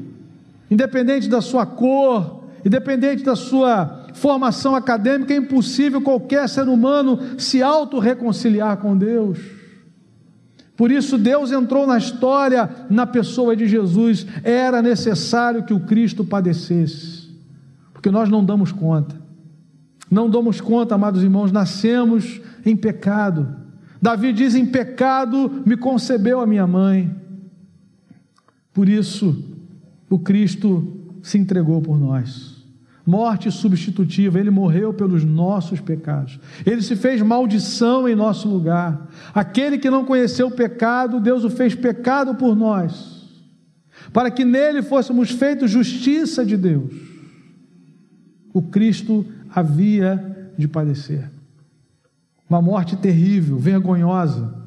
independente 0.70 1.30
da 1.30 1.42
sua 1.42 1.66
cor, 1.66 2.44
independente 2.66 3.24
da 3.24 3.36
sua 3.36 4.08
formação 4.14 4.76
acadêmica, 4.76 5.34
é 5.34 5.38
impossível 5.38 6.02
qualquer 6.02 6.48
ser 6.50 6.68
humano 6.68 7.40
se 7.40 7.64
auto-reconciliar 7.64 8.78
com 8.78 8.96
Deus. 8.98 9.40
Por 10.76 10.92
isso, 10.92 11.18
Deus 11.18 11.52
entrou 11.52 11.86
na 11.86 11.98
história 11.98 12.70
na 12.90 13.06
pessoa 13.06 13.56
de 13.56 13.68
Jesus. 13.68 14.26
Era 14.44 14.82
necessário 14.82 15.64
que 15.64 15.74
o 15.74 15.82
Cristo 15.82 16.26
padecesse, 16.26 17.30
porque 17.94 18.10
nós 18.10 18.28
não 18.28 18.44
damos 18.44 18.72
conta. 18.72 19.23
Não 20.14 20.30
damos 20.30 20.62
conta, 20.62 20.96
amados 20.96 21.24
irmãos, 21.24 21.52
nascemos 21.52 22.40
em 22.66 22.76
pecado. 22.76 23.56
Davi 24.02 24.32
diz: 24.32 24.56
em 24.56 24.66
pecado 24.66 25.64
me 25.66 25.76
concebeu 25.76 26.40
a 26.40 26.48
minha 26.48 26.68
mãe. 26.68 27.14
Por 28.74 28.88
isso, 28.88 29.44
o 30.10 30.20
Cristo 30.20 31.12
se 31.22 31.38
entregou 31.38 31.82
por 31.82 32.00
nós 32.00 32.54
morte 33.06 33.52
substitutiva, 33.52 34.40
ele 34.40 34.50
morreu 34.50 34.94
pelos 34.94 35.24
nossos 35.24 35.82
pecados. 35.82 36.40
Ele 36.66 36.82
se 36.82 36.96
fez 36.96 37.22
maldição 37.22 38.08
em 38.08 38.16
nosso 38.16 38.48
lugar. 38.48 39.10
Aquele 39.34 39.78
que 39.78 39.90
não 39.90 40.06
conheceu 40.06 40.48
o 40.48 40.52
pecado, 40.52 41.20
Deus 41.20 41.44
o 41.44 41.50
fez 41.50 41.76
pecado 41.76 42.36
por 42.36 42.56
nós, 42.56 43.30
para 44.12 44.32
que 44.32 44.46
nele 44.46 44.82
fôssemos 44.82 45.32
feitos 45.32 45.70
justiça 45.70 46.46
de 46.46 46.56
Deus. 46.56 46.94
O 48.54 48.62
Cristo 48.62 49.26
havia 49.54 50.52
de 50.58 50.68
padecer. 50.68 51.30
Uma 52.50 52.62
morte 52.62 52.96
terrível, 52.96 53.58
vergonhosa 53.58 54.64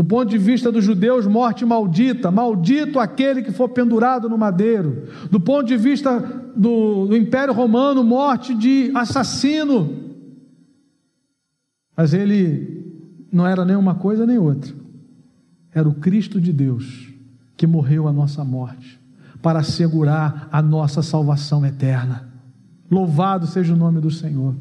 do 0.00 0.04
ponto 0.04 0.30
de 0.30 0.38
vista 0.38 0.72
dos 0.72 0.82
judeus, 0.82 1.26
morte 1.26 1.62
maldita, 1.62 2.30
maldito 2.30 2.98
aquele 2.98 3.42
que 3.42 3.52
for 3.52 3.68
pendurado 3.68 4.30
no 4.30 4.38
madeiro. 4.38 5.08
Do 5.30 5.38
ponto 5.38 5.66
de 5.66 5.76
vista 5.76 6.18
do, 6.56 7.06
do 7.06 7.14
Império 7.14 7.52
Romano, 7.52 8.02
morte 8.02 8.54
de 8.54 8.90
assassino. 8.94 10.14
Mas 11.94 12.14
ele 12.14 12.82
não 13.30 13.46
era 13.46 13.62
nem 13.62 13.76
uma 13.76 13.94
coisa 13.94 14.24
nem 14.24 14.38
outra. 14.38 14.72
Era 15.74 15.86
o 15.86 15.94
Cristo 15.94 16.40
de 16.40 16.50
Deus 16.50 17.12
que 17.54 17.66
morreu 17.66 18.08
a 18.08 18.12
nossa 18.12 18.42
morte 18.42 18.98
para 19.42 19.58
assegurar 19.58 20.48
a 20.50 20.62
nossa 20.62 21.02
salvação 21.02 21.62
eterna. 21.66 22.29
Louvado 22.90 23.46
seja 23.46 23.72
o 23.72 23.76
nome 23.76 24.00
do 24.00 24.10
Senhor. 24.10 24.54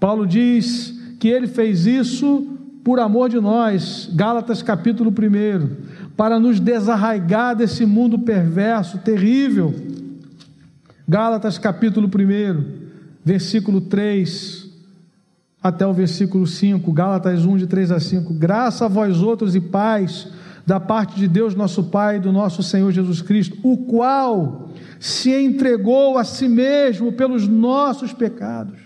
Paulo 0.00 0.26
diz 0.26 0.94
que 1.20 1.28
ele 1.28 1.46
fez 1.46 1.86
isso 1.86 2.56
por 2.82 2.98
amor 2.98 3.28
de 3.28 3.38
nós, 3.38 4.10
Gálatas 4.12 4.62
capítulo 4.62 5.10
1, 5.10 6.12
para 6.16 6.40
nos 6.40 6.58
desarraigar 6.58 7.54
desse 7.54 7.84
mundo 7.84 8.18
perverso, 8.18 8.98
terrível. 8.98 9.74
Gálatas 11.06 11.58
capítulo 11.58 12.08
1, 12.08 12.64
versículo 13.24 13.80
3 13.82 14.68
até 15.62 15.86
o 15.86 15.92
versículo 15.92 16.46
5, 16.46 16.90
Gálatas 16.90 17.44
1, 17.44 17.58
de 17.58 17.66
3 17.66 17.92
a 17.92 18.00
5. 18.00 18.32
Graça 18.34 18.86
a 18.86 18.88
vós 18.88 19.20
outros 19.20 19.54
e 19.54 19.60
paz 19.60 20.28
da 20.70 20.78
parte 20.78 21.18
de 21.18 21.26
Deus, 21.26 21.56
nosso 21.56 21.82
Pai, 21.82 22.20
do 22.20 22.30
nosso 22.30 22.62
Senhor 22.62 22.92
Jesus 22.92 23.20
Cristo, 23.20 23.58
o 23.60 23.76
qual 23.76 24.70
se 25.00 25.28
entregou 25.34 26.16
a 26.16 26.22
si 26.22 26.46
mesmo 26.46 27.10
pelos 27.10 27.48
nossos 27.48 28.12
pecados, 28.12 28.78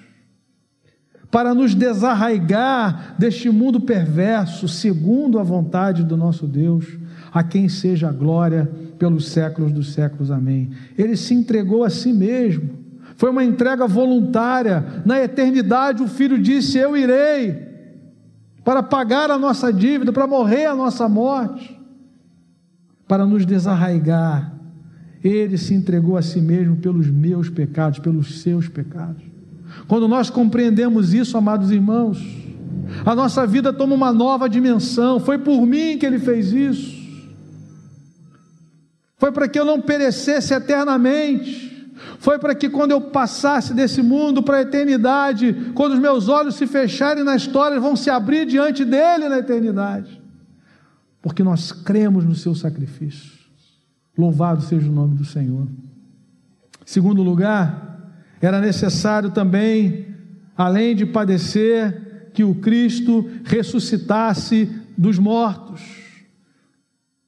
para 1.30 1.52
nos 1.52 1.74
desarraigar 1.74 3.16
deste 3.18 3.50
mundo 3.50 3.82
perverso, 3.82 4.66
segundo 4.66 5.38
a 5.38 5.42
vontade 5.42 6.02
do 6.02 6.16
nosso 6.16 6.46
Deus, 6.46 6.86
a 7.30 7.42
quem 7.42 7.68
seja 7.68 8.08
a 8.08 8.12
glória 8.12 8.66
pelos 8.98 9.28
séculos 9.28 9.70
dos 9.70 9.92
séculos. 9.92 10.30
Amém. 10.30 10.70
Ele 10.96 11.18
se 11.18 11.34
entregou 11.34 11.84
a 11.84 11.90
si 11.90 12.14
mesmo. 12.14 12.70
Foi 13.16 13.28
uma 13.28 13.44
entrega 13.44 13.86
voluntária. 13.86 15.02
Na 15.04 15.20
eternidade, 15.20 16.02
o 16.02 16.08
Filho 16.08 16.38
disse: 16.38 16.78
Eu 16.78 16.96
irei 16.96 17.63
para 18.64 18.82
pagar 18.82 19.30
a 19.30 19.38
nossa 19.38 19.72
dívida, 19.72 20.12
para 20.12 20.26
morrer 20.26 20.64
a 20.64 20.74
nossa 20.74 21.08
morte, 21.08 21.78
para 23.06 23.26
nos 23.26 23.44
desarraigar. 23.44 24.52
Ele 25.22 25.58
se 25.58 25.74
entregou 25.74 26.16
a 26.16 26.22
si 26.22 26.40
mesmo 26.40 26.76
pelos 26.76 27.08
meus 27.08 27.50
pecados, 27.50 27.98
pelos 27.98 28.40
seus 28.40 28.68
pecados. 28.68 29.22
Quando 29.86 30.08
nós 30.08 30.30
compreendemos 30.30 31.12
isso, 31.12 31.36
amados 31.36 31.70
irmãos, 31.70 32.18
a 33.04 33.14
nossa 33.14 33.46
vida 33.46 33.72
toma 33.72 33.94
uma 33.94 34.12
nova 34.12 34.48
dimensão. 34.48 35.20
Foi 35.20 35.38
por 35.38 35.66
mim 35.66 35.98
que 35.98 36.06
ele 36.06 36.18
fez 36.18 36.52
isso. 36.52 37.04
Foi 39.16 39.32
para 39.32 39.48
que 39.48 39.58
eu 39.58 39.64
não 39.64 39.80
perecesse 39.80 40.54
eternamente 40.54 41.73
foi 42.24 42.38
para 42.38 42.54
que 42.54 42.70
quando 42.70 42.92
eu 42.92 43.02
passasse 43.02 43.74
desse 43.74 44.00
mundo 44.00 44.42
para 44.42 44.56
a 44.56 44.62
eternidade, 44.62 45.70
quando 45.74 45.92
os 45.92 45.98
meus 45.98 46.26
olhos 46.26 46.54
se 46.54 46.66
fecharem 46.66 47.22
na 47.22 47.36
história, 47.36 47.78
vão 47.78 47.94
se 47.94 48.08
abrir 48.08 48.46
diante 48.46 48.82
dele 48.82 49.28
na 49.28 49.40
eternidade. 49.40 50.22
Porque 51.20 51.42
nós 51.42 51.70
cremos 51.70 52.24
no 52.24 52.34
seu 52.34 52.54
sacrifício. 52.54 53.30
Louvado 54.16 54.62
seja 54.62 54.88
o 54.88 54.92
nome 54.92 55.16
do 55.16 55.24
Senhor. 55.26 55.68
Segundo 56.86 57.22
lugar, 57.22 58.10
era 58.40 58.58
necessário 58.58 59.30
também, 59.30 60.06
além 60.56 60.96
de 60.96 61.04
padecer, 61.04 62.30
que 62.32 62.42
o 62.42 62.54
Cristo 62.54 63.28
ressuscitasse 63.44 64.70
dos 64.96 65.18
mortos. 65.18 66.03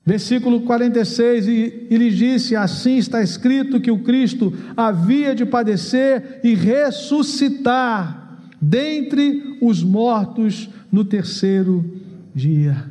Versículo 0.07 0.61
46, 0.61 1.49
e, 1.49 1.87
e 1.91 1.97
lhe 1.97 2.13
disse: 2.13 2.55
Assim 2.55 2.97
está 2.97 3.21
escrito 3.21 3.81
que 3.81 3.91
o 3.91 4.05
Cristo 4.05 4.53
havia 4.77 5.35
de 5.35 5.45
padecer 5.45 6.41
e 6.45 6.55
ressuscitar 6.55 8.39
dentre 8.63 9.59
os 9.61 9.83
mortos 9.83 10.71
no 10.93 11.05
terceiro 11.05 11.85
dia. 12.33 12.89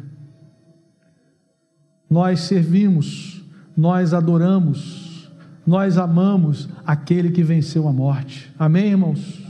Nós 2.09 2.41
servimos, 2.41 3.41
nós 3.77 4.13
adoramos, 4.13 5.31
nós 5.65 5.97
amamos 5.97 6.67
aquele 6.85 7.31
que 7.31 7.43
venceu 7.43 7.87
a 7.87 7.93
morte. 7.93 8.53
Amém, 8.59 8.87
irmãos? 8.87 9.41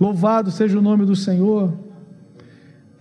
Louvado 0.00 0.50
seja 0.50 0.78
o 0.78 0.82
nome 0.82 1.04
do 1.04 1.14
Senhor. 1.14 1.78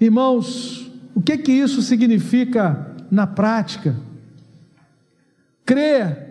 Irmãos, 0.01 0.91
o 1.15 1.21
que 1.21 1.37
que 1.37 1.53
isso 1.53 1.81
significa? 1.81 2.93
Na 3.09 3.25
prática. 3.27 3.95
Crer 5.65 6.25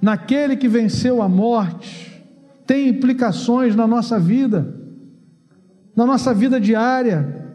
naquele 0.00 0.56
que 0.56 0.68
venceu 0.68 1.20
a 1.20 1.28
morte 1.28 2.08
tem 2.66 2.88
implicações 2.88 3.74
na 3.74 3.86
nossa 3.86 4.20
vida, 4.20 4.74
na 5.96 6.04
nossa 6.04 6.34
vida 6.34 6.60
diária. 6.60 7.46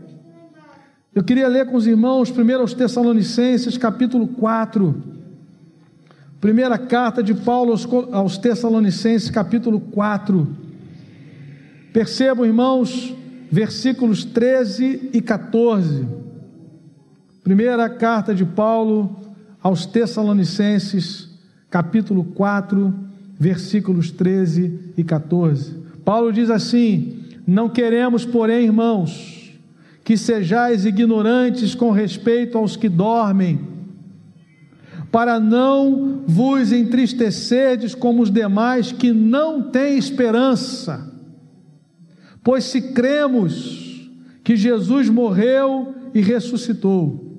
Eu 1.14 1.24
queria 1.24 1.48
ler 1.48 1.68
com 1.68 1.78
os 1.78 1.86
irmãos, 1.86 2.32
primeiro 2.32 2.62
aos 2.62 2.74
Tessalonicenses, 2.74 3.78
capítulo 3.78 4.28
4. 4.28 5.04
Primeira 6.42 6.78
carta 6.78 7.22
de 7.22 7.34
Paulo 7.34 7.76
aos 8.12 8.38
Tessalonicenses, 8.38 9.30
capítulo 9.30 9.80
4. 9.80 10.48
Percebam, 11.94 12.46
irmãos, 12.46 13.16
versículos 13.52 14.26
13 14.26 15.12
e 15.14 15.22
14. 15.22 16.23
Primeira 17.44 17.90
carta 17.90 18.34
de 18.34 18.46
Paulo 18.46 19.18
aos 19.62 19.86
Tessalonicenses, 19.86 21.30
capítulo 21.70 22.24
4, 22.24 22.94
versículos 23.38 24.12
13 24.12 24.94
e 24.96 25.04
14. 25.04 25.76
Paulo 26.06 26.32
diz 26.32 26.50
assim: 26.50 27.20
Não 27.46 27.68
queremos, 27.68 28.24
porém, 28.24 28.64
irmãos, 28.64 29.60
que 30.06 30.16
sejais 30.16 30.86
ignorantes 30.86 31.76
com 31.76 31.92
respeito 31.92 32.58
aos 32.58 32.78
que 32.78 32.88
dormem, 32.88 33.60
para 35.12 35.38
não 35.38 36.24
vos 36.26 36.72
entristecerdes 36.72 37.94
como 37.94 38.24
os 38.24 38.32
demais 38.32 38.94
que 38.94 39.12
não 39.12 39.64
têm 39.64 39.98
esperança. 39.98 41.12
Pois 42.42 42.64
se 42.64 42.94
cremos 42.94 44.10
que 44.46 44.56
Jesus 44.56 45.10
morreu 45.10 45.94
e 46.14 46.22
ressuscitou, 46.22 47.33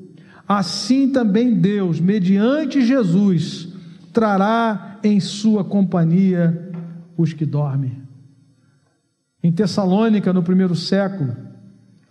assim 0.47 1.11
também 1.11 1.55
Deus, 1.55 2.01
mediante 2.01 2.83
Jesus, 2.83 3.69
trará 4.13 4.99
em 5.03 5.21
sua 5.21 5.65
companhia 5.65 6.73
os 7.17 7.33
que 7.33 7.45
dormem. 7.45 8.03
Em 9.43 9.53
Tessalônica, 9.53 10.33
no 10.33 10.43
primeiro 10.43 10.75
século, 10.75 11.37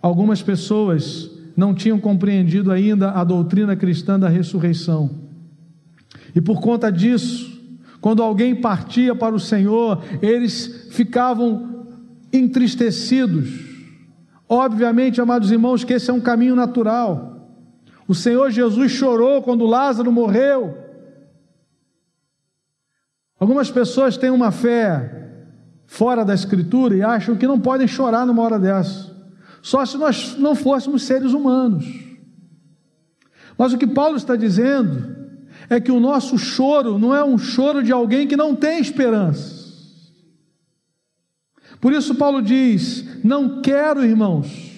algumas 0.02 0.41
pessoas 0.41 1.32
não 1.56 1.74
tinham 1.74 2.00
compreendido 2.00 2.72
ainda 2.72 3.12
a 3.12 3.24
doutrina 3.24 3.76
cristã 3.76 4.19
da 4.19 4.30
ressurreição. 4.30 5.10
E 6.36 6.41
por 6.41 6.60
conta 6.62 6.91
disso, 6.91 7.62
quando 8.02 8.22
alguém 8.22 8.56
partia 8.56 9.15
para 9.15 9.34
o 9.34 9.39
Senhor, 9.39 10.04
eles 10.22 10.89
ficavam 10.91 11.86
entristecidos. 12.32 13.50
Obviamente, 14.50 15.22
amados 15.22 15.52
irmãos, 15.52 15.84
que 15.84 15.93
esse 15.93 16.10
é 16.10 16.13
um 16.13 16.19
caminho 16.19 16.56
natural. 16.56 17.33
O 18.08 18.13
Senhor 18.13 18.52
Jesus 18.52 18.92
chorou 18.92 19.42
quando 19.42 19.66
Lázaro 19.66 20.12
morreu. 20.12 20.78
Algumas 23.39 23.72
pessoas 23.72 24.18
têm 24.18 24.30
uma 24.30 24.52
fé 24.52 25.24
fora 25.86 26.24
da 26.24 26.34
Escritura 26.34 26.96
e 26.96 27.04
acham 27.04 27.36
que 27.36 27.48
não 27.48 27.60
podem 27.60 27.88
chorar 27.88 28.26
numa 28.26 28.42
hora 28.42 28.58
dessa, 28.58 29.13
só 29.62 29.86
se 29.86 29.98
nós 29.98 30.36
não 30.38 30.56
fôssemos 30.56 31.04
seres 31.04 31.34
humanos. 31.34 31.86
Mas 33.58 33.74
o 33.74 33.78
que 33.78 33.88
Paulo 33.88 34.18
está 34.18 34.36
dizendo 34.36 35.16
é 35.70 35.80
que 35.80 35.92
o 35.92 36.00
nosso 36.00 36.38
choro 36.38 36.98
não 36.98 37.16
é 37.16 37.24
um 37.24 37.38
choro 37.38 37.84
de 37.84 37.92
alguém 37.92 38.28
que 38.28 38.36
não 38.36 38.56
tem 38.56 38.80
esperança. 38.80 39.63
Por 41.80 41.94
isso, 41.94 42.16
Paulo 42.16 42.42
diz: 42.42 43.24
Não 43.24 43.62
quero, 43.62 44.04
irmãos, 44.04 44.73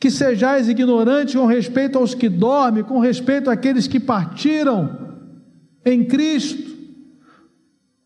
que 0.00 0.10
sejais 0.10 0.68
ignorantes 0.68 1.34
com 1.34 1.46
respeito 1.46 1.98
aos 1.98 2.14
que 2.14 2.28
dormem, 2.28 2.84
com 2.84 2.98
respeito 2.98 3.50
àqueles 3.50 3.86
que 3.86 3.98
partiram 3.98 5.16
em 5.84 6.04
Cristo, 6.04 6.76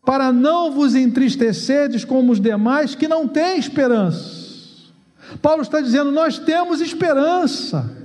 para 0.05 0.31
não 0.31 0.71
vos 0.71 0.95
entristecerdes 0.95 2.03
como 2.03 2.31
os 2.31 2.39
demais 2.39 2.95
que 2.95 3.07
não 3.07 3.27
têm 3.27 3.57
esperança. 3.57 4.43
Paulo 5.41 5.61
está 5.61 5.81
dizendo: 5.81 6.11
nós 6.11 6.37
temos 6.39 6.81
esperança. 6.81 8.03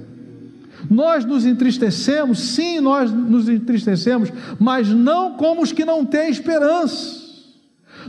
Nós 0.88 1.24
nos 1.24 1.44
entristecemos, 1.44 2.38
sim, 2.38 2.78
nós 2.78 3.10
nos 3.10 3.48
entristecemos, 3.48 4.30
mas 4.60 4.88
não 4.88 5.32
como 5.32 5.60
os 5.60 5.72
que 5.72 5.84
não 5.84 6.04
têm 6.04 6.30
esperança. 6.30 7.18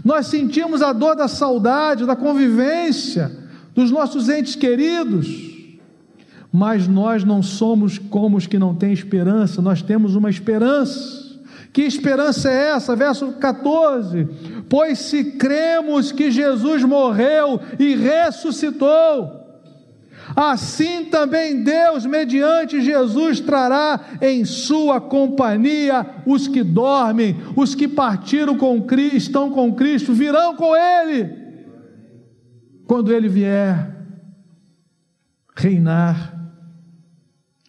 Nós 0.06 0.28
sentimos 0.28 0.82
a 0.82 0.94
dor 0.94 1.16
da 1.16 1.28
saudade, 1.28 2.06
da 2.06 2.16
convivência 2.16 3.32
dos 3.74 3.90
nossos 3.90 4.30
entes 4.30 4.56
queridos, 4.56 5.49
mas 6.52 6.88
nós 6.88 7.24
não 7.24 7.44
somos 7.44 7.98
como 7.98 8.38
os 8.38 8.48
que 8.48 8.58
não 8.58 8.74
têm 8.74 8.92
esperança, 8.92 9.62
nós 9.62 9.82
temos 9.82 10.16
uma 10.16 10.30
esperança. 10.30 11.30
Que 11.72 11.84
esperança 11.84 12.50
é 12.50 12.70
essa? 12.70 12.96
Verso 12.96 13.34
14: 13.34 14.28
Pois 14.68 14.98
se 15.00 15.24
cremos 15.24 16.12
que 16.12 16.32
Jesus 16.32 16.84
morreu 16.84 17.60
e 17.78 17.96
ressuscitou, 17.96 19.40
assim 20.36 21.06
também 21.06 21.64
Deus, 21.64 22.08
mediante 22.08 22.82
Jesus, 22.82 23.40
trará 23.40 24.00
em 24.20 24.44
sua 24.46 25.00
companhia 25.00 26.04
os 26.26 26.48
que 26.48 26.64
dormem, 26.64 27.38
os 27.56 27.76
que 27.76 27.88
partiram 27.88 28.58
com 28.58 28.82
Cristo, 28.82 29.18
estão 29.18 29.52
com 29.52 29.72
Cristo, 29.76 30.12
virão 30.12 30.56
com 30.56 30.76
Ele, 30.76 31.30
quando 32.88 33.14
Ele 33.14 33.28
vier 33.28 33.96
reinar 35.56 36.39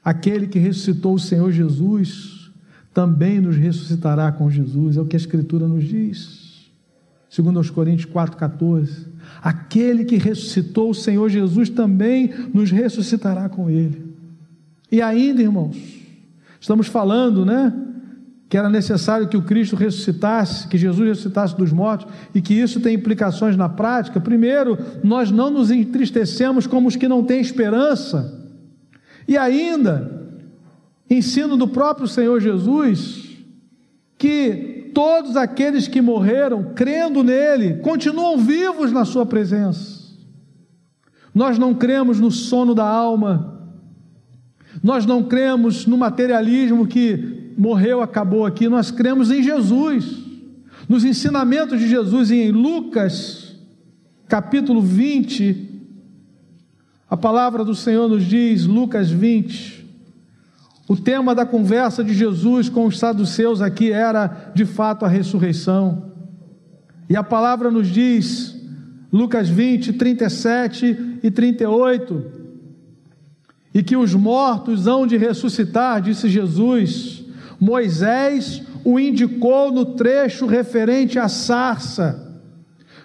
Aquele 0.04 0.46
que 0.46 0.58
ressuscitou 0.58 1.14
o 1.14 1.18
Senhor 1.18 1.50
Jesus 1.52 2.50
também 2.92 3.40
nos 3.40 3.56
ressuscitará 3.56 4.32
com 4.32 4.50
Jesus, 4.50 4.96
é 4.96 5.00
o 5.00 5.06
que 5.06 5.16
a 5.16 5.18
Escritura 5.18 5.68
nos 5.68 5.84
diz. 5.84 6.70
Segundo 7.28 7.58
aos 7.58 7.70
Coríntios 7.70 8.10
4,14. 8.12 9.06
Aquele 9.42 10.04
que 10.04 10.16
ressuscitou 10.16 10.90
o 10.90 10.94
Senhor 10.94 11.28
Jesus 11.28 11.68
também 11.68 12.32
nos 12.52 12.70
ressuscitará 12.70 13.48
com 13.48 13.70
Ele. 13.70 14.10
E 14.90 15.00
ainda, 15.00 15.40
irmãos, 15.40 16.00
Estamos 16.60 16.88
falando, 16.88 17.44
né? 17.46 17.72
Que 18.48 18.58
era 18.58 18.68
necessário 18.68 19.28
que 19.28 19.36
o 19.36 19.42
Cristo 19.42 19.76
ressuscitasse, 19.76 20.68
que 20.68 20.76
Jesus 20.76 21.08
ressuscitasse 21.08 21.56
dos 21.56 21.72
mortos 21.72 22.12
e 22.34 22.42
que 22.42 22.52
isso 22.52 22.80
tem 22.80 22.96
implicações 22.96 23.56
na 23.56 23.68
prática. 23.68 24.20
Primeiro, 24.20 24.76
nós 25.02 25.30
não 25.30 25.50
nos 25.50 25.70
entristecemos 25.70 26.66
como 26.66 26.88
os 26.88 26.96
que 26.96 27.08
não 27.08 27.24
têm 27.24 27.40
esperança. 27.40 28.39
E 29.30 29.38
ainda, 29.38 30.26
ensino 31.08 31.56
do 31.56 31.68
próprio 31.68 32.08
Senhor 32.08 32.40
Jesus, 32.40 33.28
que 34.18 34.90
todos 34.92 35.36
aqueles 35.36 35.86
que 35.86 36.00
morreram 36.00 36.72
crendo 36.74 37.22
nele 37.22 37.74
continuam 37.74 38.36
vivos 38.38 38.90
na 38.90 39.04
sua 39.04 39.24
presença. 39.24 40.00
Nós 41.32 41.56
não 41.58 41.72
cremos 41.72 42.18
no 42.18 42.28
sono 42.28 42.74
da 42.74 42.84
alma, 42.84 43.70
nós 44.82 45.06
não 45.06 45.22
cremos 45.22 45.86
no 45.86 45.96
materialismo 45.96 46.84
que 46.84 47.52
morreu, 47.56 48.02
acabou 48.02 48.44
aqui, 48.44 48.68
nós 48.68 48.90
cremos 48.90 49.30
em 49.30 49.44
Jesus, 49.44 50.24
nos 50.88 51.04
ensinamentos 51.04 51.78
de 51.78 51.86
Jesus 51.86 52.32
em 52.32 52.50
Lucas, 52.50 53.54
capítulo 54.26 54.82
20, 54.82 55.69
a 57.10 57.16
palavra 57.16 57.64
do 57.64 57.74
Senhor 57.74 58.08
nos 58.08 58.24
diz, 58.24 58.66
Lucas 58.66 59.10
20, 59.10 59.84
o 60.88 60.96
tema 60.96 61.34
da 61.34 61.44
conversa 61.44 62.04
de 62.04 62.14
Jesus 62.14 62.68
com 62.68 62.86
os 62.86 63.00
saduceus 63.00 63.60
aqui 63.60 63.90
era, 63.90 64.52
de 64.54 64.64
fato, 64.64 65.04
a 65.04 65.08
ressurreição. 65.08 66.12
E 67.08 67.16
a 67.16 67.24
palavra 67.24 67.68
nos 67.68 67.88
diz, 67.88 68.56
Lucas 69.12 69.48
20, 69.48 69.94
37 69.94 71.18
e 71.20 71.30
38, 71.32 72.24
e 73.74 73.82
que 73.82 73.96
os 73.96 74.14
mortos 74.14 74.86
hão 74.86 75.04
de 75.04 75.16
ressuscitar, 75.16 76.00
disse 76.00 76.28
Jesus. 76.28 77.24
Moisés 77.58 78.62
o 78.84 79.00
indicou 79.00 79.72
no 79.72 79.96
trecho 79.96 80.46
referente 80.46 81.18
à 81.18 81.28
sarça, 81.28 82.40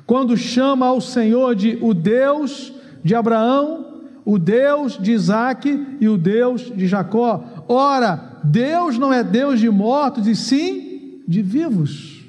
quando 0.06 0.38
chama 0.38 0.86
ao 0.86 1.02
Senhor 1.02 1.56
de 1.56 1.80
o 1.82 1.92
Deus 1.92 2.72
de 3.04 3.16
Abraão, 3.16 3.85
o 4.26 4.40
Deus 4.40 4.98
de 4.98 5.12
Isaac 5.12 5.98
e 6.02 6.10
o 6.10 6.18
Deus 6.18 6.74
de 6.76 6.88
Jacó. 6.88 7.64
Ora, 7.68 8.40
Deus 8.44 8.98
não 8.98 9.14
é 9.14 9.24
Deus 9.24 9.60
de 9.60 9.70
mortos, 9.70 10.28
e 10.28 10.36
sim 10.36 11.22
de 11.28 11.44
vivos, 11.44 12.26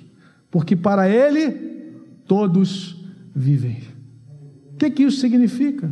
porque 0.50 0.76
para 0.76 1.08
Ele 1.08 1.50
todos 2.26 3.02
vivem. 3.34 3.82
O 4.74 4.76
que, 4.76 4.90
que 4.90 5.02
isso 5.04 5.20
significa? 5.20 5.90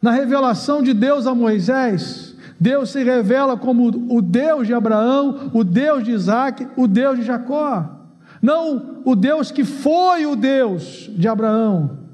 Na 0.00 0.12
revelação 0.12 0.82
de 0.82 0.94
Deus 0.94 1.26
a 1.26 1.34
Moisés, 1.34 2.34
Deus 2.58 2.90
se 2.90 3.04
revela 3.04 3.56
como 3.56 3.88
o 4.14 4.22
Deus 4.22 4.66
de 4.66 4.72
Abraão, 4.72 5.50
o 5.52 5.62
Deus 5.62 6.02
de 6.02 6.12
Isaac, 6.12 6.66
o 6.76 6.86
Deus 6.86 7.18
de 7.18 7.24
Jacó. 7.24 7.96
Não 8.40 9.02
o 9.04 9.14
Deus 9.14 9.50
que 9.50 9.64
foi 9.64 10.24
o 10.24 10.34
Deus 10.36 11.10
de 11.14 11.28
Abraão, 11.28 12.07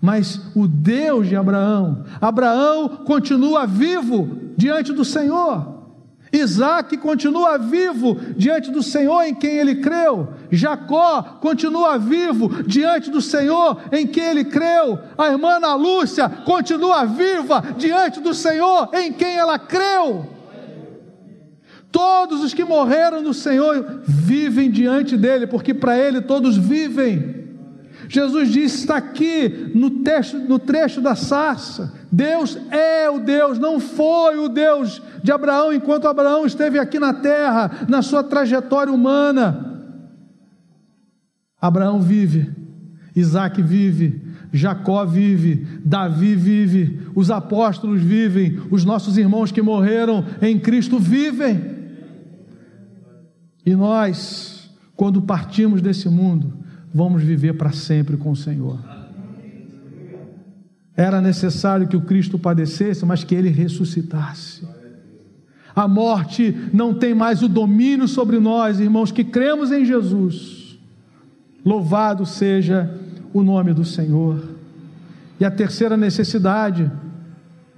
mas 0.00 0.40
o 0.54 0.66
Deus 0.66 1.28
de 1.28 1.36
Abraão. 1.36 2.04
Abraão 2.20 2.88
continua 3.04 3.66
vivo 3.66 4.52
diante 4.56 4.92
do 4.92 5.04
Senhor. 5.04 5.80
Isaac 6.32 6.96
continua 6.98 7.58
vivo 7.58 8.16
diante 8.36 8.70
do 8.70 8.82
Senhor 8.82 9.22
em 9.22 9.34
quem 9.34 9.56
ele 9.56 9.76
creu. 9.76 10.28
Jacó 10.50 11.22
continua 11.40 11.98
vivo 11.98 12.62
diante 12.62 13.10
do 13.10 13.20
Senhor 13.20 13.80
em 13.90 14.06
quem 14.06 14.24
ele 14.24 14.44
creu. 14.44 14.98
A 15.18 15.26
irmã 15.28 15.56
Ana 15.56 15.74
Lúcia 15.74 16.28
continua 16.28 17.04
viva 17.04 17.74
diante 17.76 18.20
do 18.20 18.32
Senhor 18.32 18.90
em 18.94 19.12
quem 19.12 19.36
ela 19.36 19.58
creu. 19.58 20.26
Todos 21.90 22.44
os 22.44 22.54
que 22.54 22.64
morreram 22.64 23.20
no 23.20 23.34
Senhor 23.34 24.02
vivem 24.06 24.70
diante 24.70 25.16
dele, 25.16 25.48
porque 25.48 25.74
para 25.74 25.98
ele 25.98 26.20
todos 26.20 26.56
vivem. 26.56 27.39
Jesus 28.10 28.48
disse, 28.48 28.78
está 28.78 28.96
aqui 28.96 29.70
no, 29.72 29.88
no 30.48 30.58
trecho 30.58 31.00
da 31.00 31.14
sarça: 31.14 31.92
Deus 32.10 32.58
é 32.72 33.08
o 33.08 33.20
Deus, 33.20 33.56
não 33.56 33.78
foi 33.78 34.36
o 34.36 34.48
Deus 34.48 35.00
de 35.22 35.30
Abraão 35.30 35.72
enquanto 35.72 36.08
Abraão 36.08 36.44
esteve 36.44 36.76
aqui 36.76 36.98
na 36.98 37.14
terra, 37.14 37.86
na 37.88 38.02
sua 38.02 38.24
trajetória 38.24 38.92
humana. 38.92 39.94
Abraão 41.60 42.02
vive, 42.02 42.50
Isaac 43.14 43.62
vive, 43.62 44.20
Jacó 44.52 45.04
vive, 45.04 45.64
Davi 45.84 46.34
vive, 46.34 47.06
os 47.14 47.30
apóstolos 47.30 48.02
vivem, 48.02 48.58
os 48.72 48.84
nossos 48.84 49.18
irmãos 49.18 49.52
que 49.52 49.62
morreram 49.62 50.24
em 50.42 50.58
Cristo 50.58 50.98
vivem. 50.98 51.78
E 53.64 53.72
nós, 53.76 54.68
quando 54.96 55.22
partimos 55.22 55.80
desse 55.80 56.08
mundo, 56.08 56.59
vamos 56.92 57.22
viver 57.22 57.54
para 57.54 57.72
sempre 57.72 58.16
com 58.16 58.32
o 58.32 58.36
Senhor. 58.36 58.78
Era 60.96 61.20
necessário 61.20 61.88
que 61.88 61.96
o 61.96 62.02
Cristo 62.02 62.38
padecesse, 62.38 63.06
mas 63.06 63.24
que 63.24 63.34
ele 63.34 63.48
ressuscitasse. 63.48 64.68
A 65.74 65.86
morte 65.86 66.54
não 66.72 66.92
tem 66.92 67.14
mais 67.14 67.42
o 67.42 67.48
domínio 67.48 68.08
sobre 68.08 68.38
nós, 68.38 68.80
irmãos, 68.80 69.12
que 69.12 69.24
cremos 69.24 69.70
em 69.70 69.84
Jesus. 69.84 70.78
Louvado 71.64 72.26
seja 72.26 72.98
o 73.32 73.42
nome 73.42 73.72
do 73.72 73.84
Senhor. 73.84 74.42
E 75.38 75.44
a 75.44 75.50
terceira 75.50 75.96
necessidade 75.96 76.90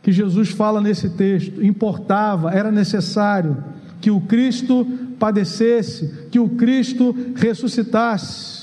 que 0.03 0.11
Jesus 0.11 0.51
fala 0.51 0.81
nesse 0.81 1.11
texto, 1.11 1.64
importava, 1.64 2.51
era 2.51 2.72
necessário 2.72 3.62
que 4.01 4.11
o 4.11 4.20
Cristo 4.22 4.85
padecesse, 5.16 6.27
que 6.29 6.40
o 6.40 6.48
Cristo 6.48 7.14
ressuscitasse 7.37 8.62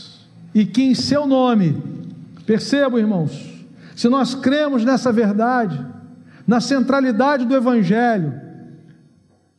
e 0.53 0.65
que 0.65 0.81
em 0.81 0.95
seu 0.95 1.27
nome, 1.27 1.81
percebam 2.45 2.99
irmãos, 2.99 3.65
se 3.95 4.07
nós 4.07 4.33
cremos 4.33 4.83
nessa 4.83 5.12
verdade, 5.12 5.85
na 6.47 6.59
centralidade 6.59 7.45
do 7.45 7.55
Evangelho, 7.55 8.33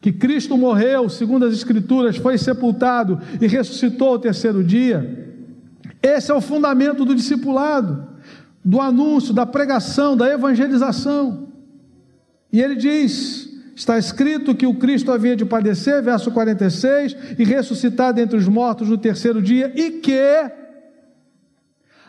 que 0.00 0.10
Cristo 0.10 0.56
morreu, 0.56 1.08
segundo 1.08 1.44
as 1.44 1.52
Escrituras, 1.52 2.16
foi 2.16 2.38
sepultado 2.38 3.20
e 3.40 3.46
ressuscitou 3.46 4.08
ao 4.08 4.18
terceiro 4.18 4.64
dia, 4.64 5.28
esse 6.02 6.30
é 6.30 6.34
o 6.34 6.40
fundamento 6.40 7.04
do 7.04 7.14
discipulado, 7.14 8.08
do 8.64 8.80
anúncio, 8.80 9.34
da 9.34 9.44
pregação, 9.44 10.16
da 10.16 10.28
evangelização. 10.28 11.48
E 12.52 12.60
ele 12.60 12.74
diz: 12.74 13.50
está 13.74 13.98
escrito 13.98 14.54
que 14.54 14.66
o 14.66 14.74
Cristo 14.74 15.12
havia 15.12 15.36
de 15.36 15.44
padecer, 15.44 16.02
verso 16.02 16.30
46, 16.30 17.16
e 17.38 17.44
ressuscitar 17.44 18.12
dentre 18.12 18.36
os 18.36 18.48
mortos 18.48 18.88
no 18.88 18.98
terceiro 18.98 19.42
dia, 19.42 19.72
e 19.74 19.92
que 19.92 20.12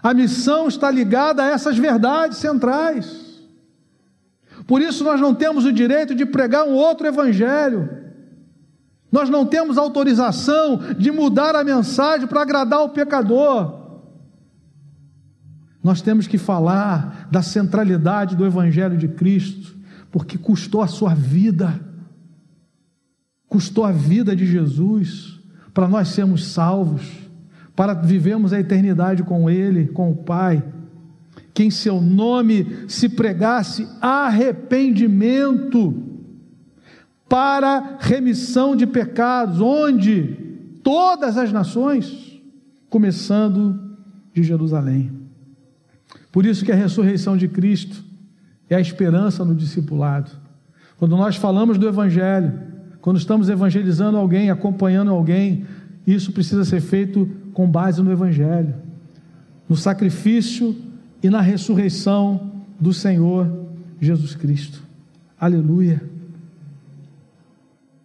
a 0.02 0.14
missão 0.14 0.68
está 0.68 0.90
ligada 0.90 1.44
a 1.44 1.48
essas 1.48 1.78
verdades 1.78 2.38
centrais. 2.38 3.40
Por 4.66 4.82
isso 4.82 5.04
nós 5.04 5.20
não 5.20 5.34
temos 5.34 5.66
o 5.66 5.72
direito 5.72 6.16
de 6.16 6.26
pregar 6.26 6.66
um 6.66 6.74
outro 6.74 7.08
evangelho. 7.08 7.90
Nós 9.12 9.30
não 9.30 9.46
temos 9.46 9.78
autorização 9.78 10.78
de 10.98 11.12
mudar 11.12 11.56
a 11.56 11.64
mensagem 11.64 12.28
para 12.28 12.42
agradar 12.42 12.82
o 12.82 12.90
pecador. 12.90 13.80
Nós 15.84 16.02
temos 16.02 16.28
que 16.28 16.38
falar 16.38 17.28
da 17.30 17.42
centralidade 17.42 18.36
do 18.36 18.46
evangelho 18.46 18.98
de 18.98 19.08
Cristo, 19.08 19.76
porque 20.12 20.38
custou 20.38 20.82
a 20.82 20.88
sua 20.88 21.14
vida. 21.14 21.80
Custou 23.48 23.84
a 23.84 23.92
vida 23.92 24.36
de 24.36 24.46
Jesus 24.46 25.40
para 25.74 25.88
nós 25.88 26.10
sermos 26.10 26.46
salvos 26.48 27.31
para 27.76 27.94
vivemos 27.94 28.54
a 28.54 28.60
eternidade 28.60 29.24
com 29.24 29.50
Ele, 29.50 29.88
com 29.88 30.12
o 30.12 30.16
Pai. 30.16 30.64
Que 31.54 31.64
em 31.64 31.72
seu 31.72 32.00
nome 32.02 32.86
se 32.88 33.10
pregasse 33.10 33.88
arrependimento 34.02 35.94
para 37.28 37.98
remissão 38.00 38.76
de 38.76 38.86
pecados, 38.86 39.62
onde 39.62 40.38
todas 40.84 41.38
as 41.38 41.52
nações, 41.52 42.42
começando 42.90 43.80
de 44.34 44.44
Jerusalém. 44.44 45.12
Por 46.32 46.46
isso 46.46 46.66
que 46.66 46.72
a 46.72 46.76
ressurreição 46.76 47.36
de 47.36 47.48
Cristo 47.48 48.04
é 48.70 48.76
a 48.76 48.82
esperança 48.82 49.44
no 49.44 49.56
discipulado. 49.56 50.32
Quando 50.98 51.18
nós 51.18 51.36
falamos 51.36 51.78
do 51.78 51.88
Evangelho, 51.88 52.54
quando 53.02 53.18
estamos 53.18 53.50
evangelizando 53.50 54.18
alguém, 54.18 54.50
acompanhando 54.50 55.12
alguém, 55.12 55.66
isso 56.06 56.32
precisa 56.32 56.64
ser 56.64 56.80
feito 56.80 57.30
com 57.54 57.70
base 57.70 58.02
no 58.02 58.12
Evangelho, 58.12 58.76
no 59.68 59.76
sacrifício 59.76 60.76
e 61.22 61.30
na 61.30 61.42
ressurreição 61.42 62.52
do 62.80 62.94
Senhor 62.94 63.48
Jesus 64.00 64.36
Cristo. 64.36 64.82
Aleluia. 65.40 66.02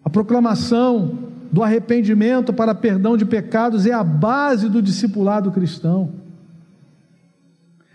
A 0.05 0.11
proclamação 0.11 1.19
do 1.51 1.63
arrependimento 1.63 2.53
para 2.53 2.75
perdão 2.75 3.17
de 3.17 3.25
pecados 3.25 3.87
é 3.87 3.93
a 3.93 4.05
base 4.05 4.69
do 4.69 4.83
discipulado 4.83 5.51
cristão. 5.51 6.13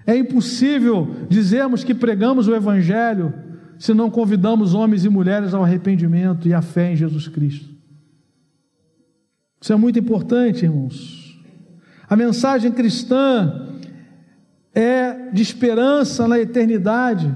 É 0.05 0.17
impossível 0.17 1.07
dizermos 1.29 1.83
que 1.83 1.93
pregamos 1.93 2.47
o 2.47 2.55
Evangelho 2.55 3.33
se 3.77 3.93
não 3.93 4.09
convidamos 4.09 4.73
homens 4.73 5.05
e 5.05 5.09
mulheres 5.09 5.53
ao 5.53 5.63
arrependimento 5.63 6.47
e 6.47 6.53
à 6.53 6.61
fé 6.61 6.91
em 6.91 6.95
Jesus 6.95 7.27
Cristo. 7.27 7.69
Isso 9.59 9.71
é 9.71 9.75
muito 9.75 9.99
importante, 9.99 10.65
irmãos. 10.65 11.20
A 12.11 12.15
mensagem 12.17 12.73
cristã 12.73 13.69
é 14.75 15.29
de 15.31 15.41
esperança 15.41 16.27
na 16.27 16.37
eternidade, 16.37 17.33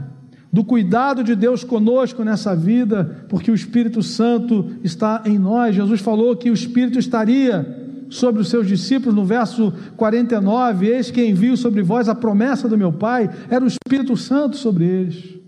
do 0.51 0.65
cuidado 0.65 1.23
de 1.23 1.33
Deus 1.33 1.63
conosco 1.63 2.25
nessa 2.25 2.53
vida, 2.53 3.25
porque 3.29 3.49
o 3.49 3.55
Espírito 3.55 4.03
Santo 4.03 4.75
está 4.83 5.23
em 5.25 5.39
nós. 5.39 5.75
Jesus 5.75 6.01
falou 6.01 6.35
que 6.35 6.51
o 6.51 6.53
Espírito 6.53 6.99
estaria 6.99 8.05
sobre 8.09 8.41
os 8.41 8.49
seus 8.49 8.67
discípulos 8.67 9.15
no 9.15 9.23
verso 9.23 9.71
49: 9.95 10.87
Eis 10.87 11.09
que 11.09 11.25
envio 11.25 11.55
sobre 11.55 11.81
vós 11.81 12.09
a 12.09 12.13
promessa 12.13 12.67
do 12.67 12.77
meu 12.77 12.91
Pai, 12.91 13.29
era 13.49 13.63
o 13.63 13.69
Espírito 13.69 14.17
Santo 14.17 14.57
sobre 14.57 14.83
eles. 14.83 15.39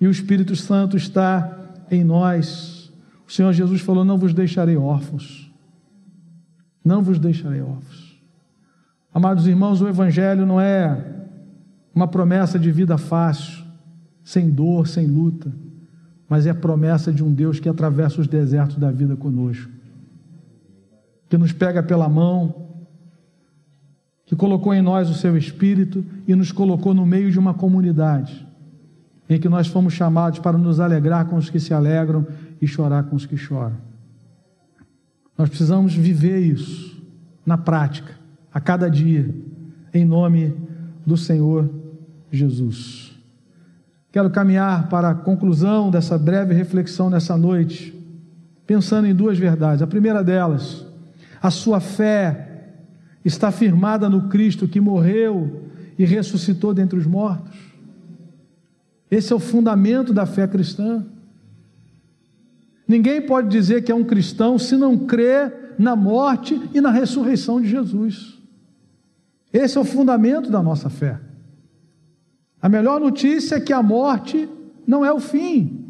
E 0.00 0.06
o 0.08 0.10
Espírito 0.10 0.56
Santo 0.56 0.96
está 0.96 1.76
em 1.88 2.02
nós. 2.02 2.92
O 3.24 3.30
Senhor 3.30 3.52
Jesus 3.52 3.80
falou: 3.82 4.04
Não 4.04 4.18
vos 4.18 4.34
deixarei 4.34 4.76
órfãos. 4.76 5.48
Não 6.84 7.04
vos 7.04 7.20
deixarei 7.20 7.60
órfãos. 7.60 8.11
Amados 9.14 9.46
irmãos, 9.46 9.80
o 9.80 9.88
Evangelho 9.88 10.46
não 10.46 10.60
é 10.60 11.04
uma 11.94 12.08
promessa 12.08 12.58
de 12.58 12.72
vida 12.72 12.96
fácil, 12.96 13.62
sem 14.24 14.48
dor, 14.48 14.86
sem 14.86 15.06
luta, 15.06 15.52
mas 16.28 16.46
é 16.46 16.50
a 16.50 16.54
promessa 16.54 17.12
de 17.12 17.22
um 17.22 17.32
Deus 17.32 17.60
que 17.60 17.68
atravessa 17.68 18.20
os 18.20 18.26
desertos 18.26 18.76
da 18.76 18.90
vida 18.90 19.16
conosco 19.16 19.70
que 21.32 21.38
nos 21.38 21.50
pega 21.50 21.82
pela 21.82 22.10
mão, 22.10 22.68
que 24.26 24.36
colocou 24.36 24.74
em 24.74 24.82
nós 24.82 25.08
o 25.08 25.14
seu 25.14 25.34
espírito 25.34 26.04
e 26.28 26.34
nos 26.34 26.52
colocou 26.52 26.92
no 26.92 27.06
meio 27.06 27.32
de 27.32 27.38
uma 27.38 27.54
comunidade 27.54 28.46
em 29.30 29.40
que 29.40 29.48
nós 29.48 29.66
fomos 29.66 29.94
chamados 29.94 30.40
para 30.40 30.58
nos 30.58 30.78
alegrar 30.78 31.24
com 31.24 31.36
os 31.36 31.48
que 31.48 31.58
se 31.58 31.72
alegram 31.72 32.26
e 32.60 32.66
chorar 32.66 33.04
com 33.04 33.16
os 33.16 33.24
que 33.24 33.38
choram. 33.38 33.78
Nós 35.38 35.48
precisamos 35.48 35.94
viver 35.94 36.40
isso 36.40 37.02
na 37.46 37.56
prática, 37.56 38.12
a 38.52 38.60
cada 38.60 38.88
dia, 38.88 39.28
em 39.92 40.04
nome 40.04 40.54
do 41.06 41.16
Senhor 41.16 41.70
Jesus. 42.30 43.12
Quero 44.10 44.28
caminhar 44.30 44.88
para 44.88 45.10
a 45.10 45.14
conclusão 45.14 45.90
dessa 45.90 46.18
breve 46.18 46.52
reflexão 46.52 47.08
nessa 47.08 47.36
noite, 47.36 47.98
pensando 48.66 49.06
em 49.06 49.14
duas 49.14 49.38
verdades. 49.38 49.82
A 49.82 49.86
primeira 49.86 50.22
delas, 50.22 50.86
a 51.40 51.50
sua 51.50 51.80
fé 51.80 52.76
está 53.24 53.50
firmada 53.50 54.08
no 54.08 54.28
Cristo 54.28 54.68
que 54.68 54.80
morreu 54.80 55.68
e 55.98 56.04
ressuscitou 56.04 56.74
dentre 56.74 56.98
os 56.98 57.06
mortos. 57.06 57.56
Esse 59.10 59.32
é 59.32 59.36
o 59.36 59.40
fundamento 59.40 60.12
da 60.12 60.26
fé 60.26 60.46
cristã. 60.46 61.04
Ninguém 62.86 63.22
pode 63.22 63.48
dizer 63.48 63.82
que 63.82 63.92
é 63.92 63.94
um 63.94 64.04
cristão 64.04 64.58
se 64.58 64.76
não 64.76 64.98
crê 64.98 65.50
na 65.78 65.96
morte 65.96 66.60
e 66.74 66.80
na 66.80 66.90
ressurreição 66.90 67.60
de 67.60 67.68
Jesus. 67.68 68.41
Esse 69.52 69.76
é 69.76 69.80
o 69.80 69.84
fundamento 69.84 70.50
da 70.50 70.62
nossa 70.62 70.88
fé. 70.88 71.20
A 72.60 72.68
melhor 72.68 73.00
notícia 73.00 73.56
é 73.56 73.60
que 73.60 73.72
a 73.72 73.82
morte 73.82 74.48
não 74.86 75.04
é 75.04 75.12
o 75.12 75.20
fim. 75.20 75.84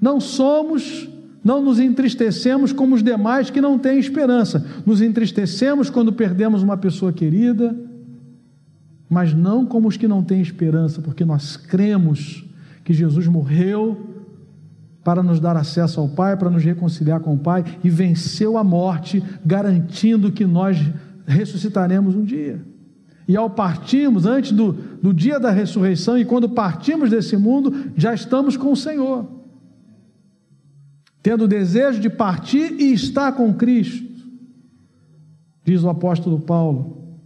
Não 0.00 0.20
somos 0.20 1.08
não 1.46 1.62
nos 1.62 1.78
entristecemos 1.78 2.72
como 2.72 2.96
os 2.96 3.04
demais 3.04 3.50
que 3.50 3.60
não 3.60 3.78
têm 3.78 4.00
esperança. 4.00 4.66
Nos 4.84 5.00
entristecemos 5.00 5.88
quando 5.88 6.12
perdemos 6.12 6.60
uma 6.60 6.76
pessoa 6.76 7.12
querida, 7.12 7.72
mas 9.08 9.32
não 9.32 9.64
como 9.64 9.86
os 9.86 9.96
que 9.96 10.08
não 10.08 10.24
têm 10.24 10.42
esperança, 10.42 11.00
porque 11.00 11.24
nós 11.24 11.56
cremos 11.56 12.44
que 12.82 12.92
Jesus 12.92 13.28
morreu 13.28 13.96
para 15.04 15.22
nos 15.22 15.38
dar 15.38 15.56
acesso 15.56 16.00
ao 16.00 16.08
Pai, 16.08 16.36
para 16.36 16.50
nos 16.50 16.64
reconciliar 16.64 17.20
com 17.20 17.34
o 17.34 17.38
Pai 17.38 17.64
e 17.84 17.88
venceu 17.88 18.58
a 18.58 18.64
morte, 18.64 19.22
garantindo 19.44 20.32
que 20.32 20.44
nós 20.44 20.84
ressuscitaremos 21.26 22.14
um 22.14 22.24
dia. 22.24 22.64
E 23.28 23.36
ao 23.36 23.50
partirmos, 23.50 24.24
antes 24.24 24.52
do, 24.52 24.72
do 24.72 25.12
dia 25.12 25.40
da 25.40 25.50
ressurreição, 25.50 26.16
e 26.16 26.24
quando 26.24 26.48
partimos 26.48 27.10
desse 27.10 27.36
mundo, 27.36 27.74
já 27.96 28.14
estamos 28.14 28.56
com 28.56 28.72
o 28.72 28.76
Senhor 28.76 29.36
tendo 31.26 31.42
o 31.42 31.48
desejo 31.48 31.98
de 31.98 32.08
partir 32.08 32.80
e 32.80 32.92
estar 32.92 33.32
com 33.32 33.52
Cristo. 33.52 34.08
Diz 35.64 35.82
o 35.82 35.88
apóstolo 35.88 36.38
Paulo: 36.38 37.18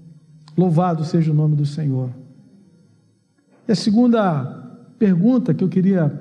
Louvado 0.56 1.04
seja 1.04 1.30
o 1.30 1.34
nome 1.34 1.54
do 1.54 1.66
Senhor. 1.66 2.08
E 3.68 3.72
a 3.72 3.74
segunda 3.74 4.42
pergunta 4.98 5.52
que 5.52 5.62
eu 5.62 5.68
queria 5.68 6.18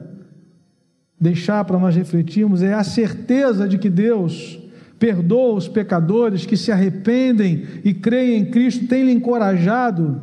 deixar 1.18 1.64
para 1.64 1.80
nós 1.80 1.96
refletirmos 1.96 2.62
é 2.62 2.74
a 2.74 2.84
certeza 2.84 3.66
de 3.66 3.78
que 3.78 3.90
Deus 3.90 4.59
perdoa 5.00 5.56
os 5.56 5.68
pecadores 5.68 6.46
que 6.46 6.58
se 6.58 6.72
arrependem 6.72 7.66
e 7.84 7.94
creem 7.94 8.42
em 8.42 8.46
Cristo, 8.46 8.86
tem 8.86 9.06
lhe 9.06 9.12
encorajado 9.12 10.22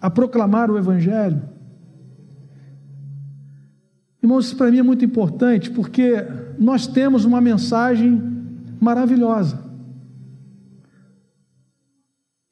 a 0.00 0.10
proclamar 0.10 0.70
o 0.70 0.76
Evangelho. 0.76 1.40
Irmãos, 4.22 4.46
isso 4.46 4.56
para 4.56 4.70
mim 4.70 4.78
é 4.78 4.82
muito 4.82 5.04
importante 5.04 5.70
porque 5.70 6.16
nós 6.58 6.86
temos 6.86 7.24
uma 7.24 7.40
mensagem 7.40 8.20
maravilhosa. 8.80 9.64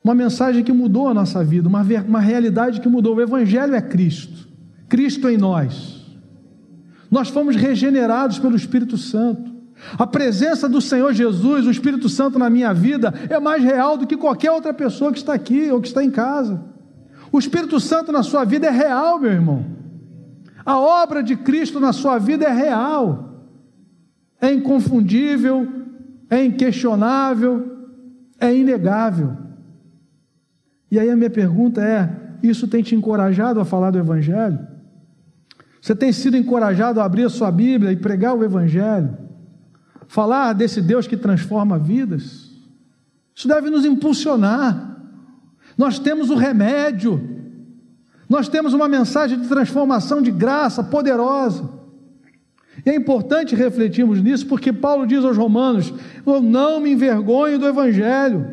Uma 0.03 0.15
mensagem 0.15 0.63
que 0.63 0.73
mudou 0.73 1.09
a 1.09 1.15
nossa 1.15 1.43
vida, 1.43 1.69
uma, 1.69 1.83
uma 2.07 2.21
realidade 2.21 2.81
que 2.81 2.89
mudou. 2.89 3.17
O 3.17 3.21
Evangelho 3.21 3.75
é 3.75 3.81
Cristo, 3.81 4.49
Cristo 4.89 5.29
em 5.29 5.37
nós. 5.37 6.05
Nós 7.11 7.29
fomos 7.29 7.57
regenerados 7.57 8.39
pelo 8.39 8.55
Espírito 8.55 8.97
Santo. 8.97 9.54
A 9.99 10.07
presença 10.07 10.69
do 10.69 10.81
Senhor 10.81 11.13
Jesus, 11.13 11.67
o 11.67 11.71
Espírito 11.71 12.09
Santo 12.09 12.39
na 12.39 12.49
minha 12.49 12.73
vida, 12.73 13.13
é 13.29 13.39
mais 13.39 13.63
real 13.63 13.97
do 13.97 14.07
que 14.07 14.17
qualquer 14.17 14.51
outra 14.51 14.73
pessoa 14.73 15.13
que 15.13 15.19
está 15.19 15.35
aqui 15.35 15.71
ou 15.71 15.81
que 15.81 15.89
está 15.89 16.03
em 16.03 16.11
casa. 16.11 16.63
O 17.31 17.39
Espírito 17.39 17.79
Santo 17.79 18.11
na 18.11 18.23
sua 18.23 18.45
vida 18.45 18.67
é 18.67 18.71
real, 18.71 19.19
meu 19.19 19.31
irmão. 19.31 19.65
A 20.65 20.79
obra 20.79 21.23
de 21.23 21.37
Cristo 21.37 21.79
na 21.79 21.93
sua 21.93 22.19
vida 22.19 22.45
é 22.45 22.53
real 22.53 23.35
é 24.45 24.53
inconfundível, 24.53 25.67
é 26.29 26.45
inquestionável, 26.45 27.89
é 28.39 28.55
inegável. 28.55 29.37
E 30.91 30.99
aí 30.99 31.11
a 31.11 31.17
minha 31.17 31.31
pergunta 31.31 31.83
é: 31.83 32.11
isso 32.43 32.69
tem 32.69 32.83
te 32.83 32.95
encorajado 32.95 33.61
a 33.61 33.65
falar 33.65 33.91
do 33.91 33.99
Evangelho? 33.99 34.59
Você 35.81 35.95
tem 35.95 36.13
sido 36.13 36.37
encorajado 36.37 37.01
a 37.01 37.05
abrir 37.05 37.25
a 37.25 37.31
sua 37.31 37.51
Bíblia 37.51 37.93
e 37.93 37.97
pregar 37.97 38.35
o 38.35 38.45
Evangelho? 38.45 39.17
Falar 40.15 40.53
desse 40.53 40.81
Deus 40.81 41.09
que 41.09 41.17
transforma 41.17 41.77
vidas? 41.77 42.49
Isso 43.35 43.49
deve 43.49 43.69
nos 43.69 43.85
impulsionar. 43.85 44.97
Nós 45.77 45.99
temos 45.99 46.31
o 46.31 46.37
remédio, 46.37 47.21
nós 48.29 48.49
temos 48.49 48.73
uma 48.75 48.87
mensagem 48.87 49.41
de 49.41 49.49
transformação 49.49 50.23
de 50.23 50.31
graça 50.31 50.85
poderosa. 50.85 51.69
E 52.87 52.91
é 52.91 52.95
importante 52.95 53.57
refletirmos 53.57 54.23
nisso, 54.23 54.47
porque 54.47 54.73
Paulo 54.73 55.05
diz 55.05 55.25
aos 55.25 55.37
Romanos: 55.37 55.93
Eu 56.25 56.41
não 56.41 56.79
me 56.79 56.93
envergonho 56.93 57.59
do 57.59 57.67
Evangelho. 57.67 58.47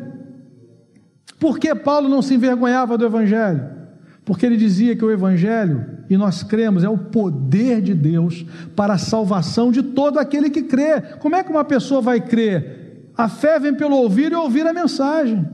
Por 1.38 1.60
que 1.60 1.72
Paulo 1.76 2.08
não 2.08 2.22
se 2.22 2.34
envergonhava 2.34 2.98
do 2.98 3.04
Evangelho? 3.04 3.81
Porque 4.24 4.46
ele 4.46 4.56
dizia 4.56 4.94
que 4.94 5.04
o 5.04 5.10
Evangelho, 5.10 5.84
e 6.08 6.16
nós 6.16 6.42
cremos, 6.42 6.84
é 6.84 6.88
o 6.88 6.96
poder 6.96 7.82
de 7.82 7.92
Deus 7.92 8.46
para 8.76 8.94
a 8.94 8.98
salvação 8.98 9.72
de 9.72 9.82
todo 9.82 10.18
aquele 10.18 10.48
que 10.48 10.62
crê. 10.62 11.00
Como 11.18 11.34
é 11.34 11.42
que 11.42 11.50
uma 11.50 11.64
pessoa 11.64 12.00
vai 12.00 12.20
crer? 12.20 13.10
A 13.16 13.28
fé 13.28 13.58
vem 13.58 13.74
pelo 13.74 13.96
ouvir 13.96 14.32
e 14.32 14.36
ouvir 14.36 14.66
a 14.66 14.72
mensagem. 14.72 15.48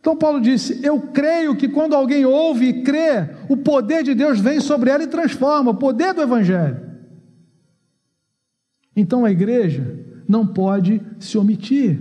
Então 0.00 0.16
Paulo 0.16 0.40
disse: 0.40 0.80
Eu 0.82 1.00
creio 1.00 1.54
que 1.54 1.68
quando 1.68 1.94
alguém 1.94 2.24
ouve 2.24 2.66
e 2.66 2.82
crê, 2.82 3.28
o 3.48 3.56
poder 3.56 4.02
de 4.02 4.14
Deus 4.14 4.40
vem 4.40 4.58
sobre 4.58 4.90
ela 4.90 5.04
e 5.04 5.06
transforma 5.06 5.70
o 5.70 5.76
poder 5.76 6.14
do 6.14 6.22
Evangelho. 6.22 6.80
Então 8.96 9.24
a 9.24 9.30
igreja 9.30 9.98
não 10.26 10.46
pode 10.46 11.00
se 11.20 11.36
omitir. 11.38 12.00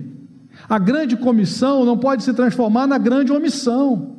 A 0.67 0.79
grande 0.79 1.15
comissão 1.15 1.85
não 1.85 1.97
pode 1.97 2.23
se 2.23 2.33
transformar 2.33 2.87
na 2.87 2.97
grande 2.97 3.31
omissão. 3.31 4.10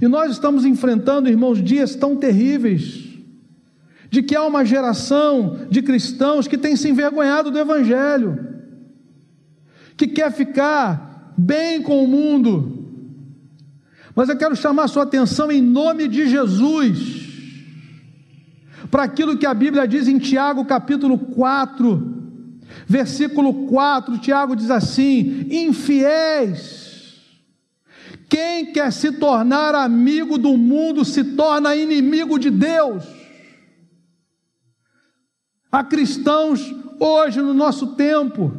E 0.00 0.06
nós 0.06 0.32
estamos 0.32 0.64
enfrentando, 0.64 1.28
irmãos, 1.28 1.62
dias 1.62 1.94
tão 1.94 2.16
terríveis, 2.16 3.08
de 4.10 4.22
que 4.22 4.36
há 4.36 4.44
uma 4.44 4.64
geração 4.64 5.66
de 5.70 5.80
cristãos 5.80 6.46
que 6.46 6.58
tem 6.58 6.76
se 6.76 6.88
envergonhado 6.88 7.50
do 7.50 7.58
Evangelho, 7.58 8.38
que 9.96 10.06
quer 10.06 10.32
ficar 10.32 11.32
bem 11.38 11.80
com 11.80 12.04
o 12.04 12.08
mundo. 12.08 12.76
Mas 14.14 14.28
eu 14.28 14.36
quero 14.36 14.56
chamar 14.56 14.88
sua 14.88 15.04
atenção 15.04 15.50
em 15.50 15.62
nome 15.62 16.08
de 16.08 16.28
Jesus 16.28 17.20
para 18.90 19.04
aquilo 19.04 19.38
que 19.38 19.46
a 19.46 19.54
Bíblia 19.54 19.86
diz 19.86 20.08
em 20.08 20.18
Tiago 20.18 20.64
capítulo 20.64 21.16
4, 21.16 22.18
versículo 22.86 23.66
4, 23.66 24.18
Tiago 24.18 24.56
diz 24.56 24.70
assim: 24.70 25.46
infiéis, 25.48 26.79
Quem 28.30 28.72
quer 28.72 28.92
se 28.92 29.10
tornar 29.10 29.74
amigo 29.74 30.38
do 30.38 30.56
mundo 30.56 31.04
se 31.04 31.24
torna 31.24 31.74
inimigo 31.74 32.38
de 32.38 32.48
Deus. 32.48 33.04
Há 35.70 35.82
cristãos 35.82 36.72
hoje 37.00 37.42
no 37.42 37.52
nosso 37.52 37.88
tempo 37.96 38.52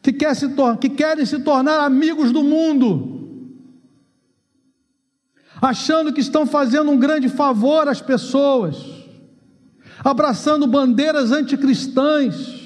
que, 0.00 0.12
quer 0.12 0.36
se 0.36 0.46
que 0.80 0.88
querem 0.88 1.26
se 1.26 1.40
tornar 1.40 1.80
amigos 1.80 2.30
do 2.30 2.44
mundo, 2.44 3.50
achando 5.60 6.12
que 6.12 6.20
estão 6.20 6.46
fazendo 6.46 6.92
um 6.92 6.98
grande 6.98 7.28
favor 7.28 7.88
às 7.88 8.00
pessoas, 8.00 8.76
abraçando 10.04 10.68
bandeiras 10.68 11.32
anticristãs 11.32 12.61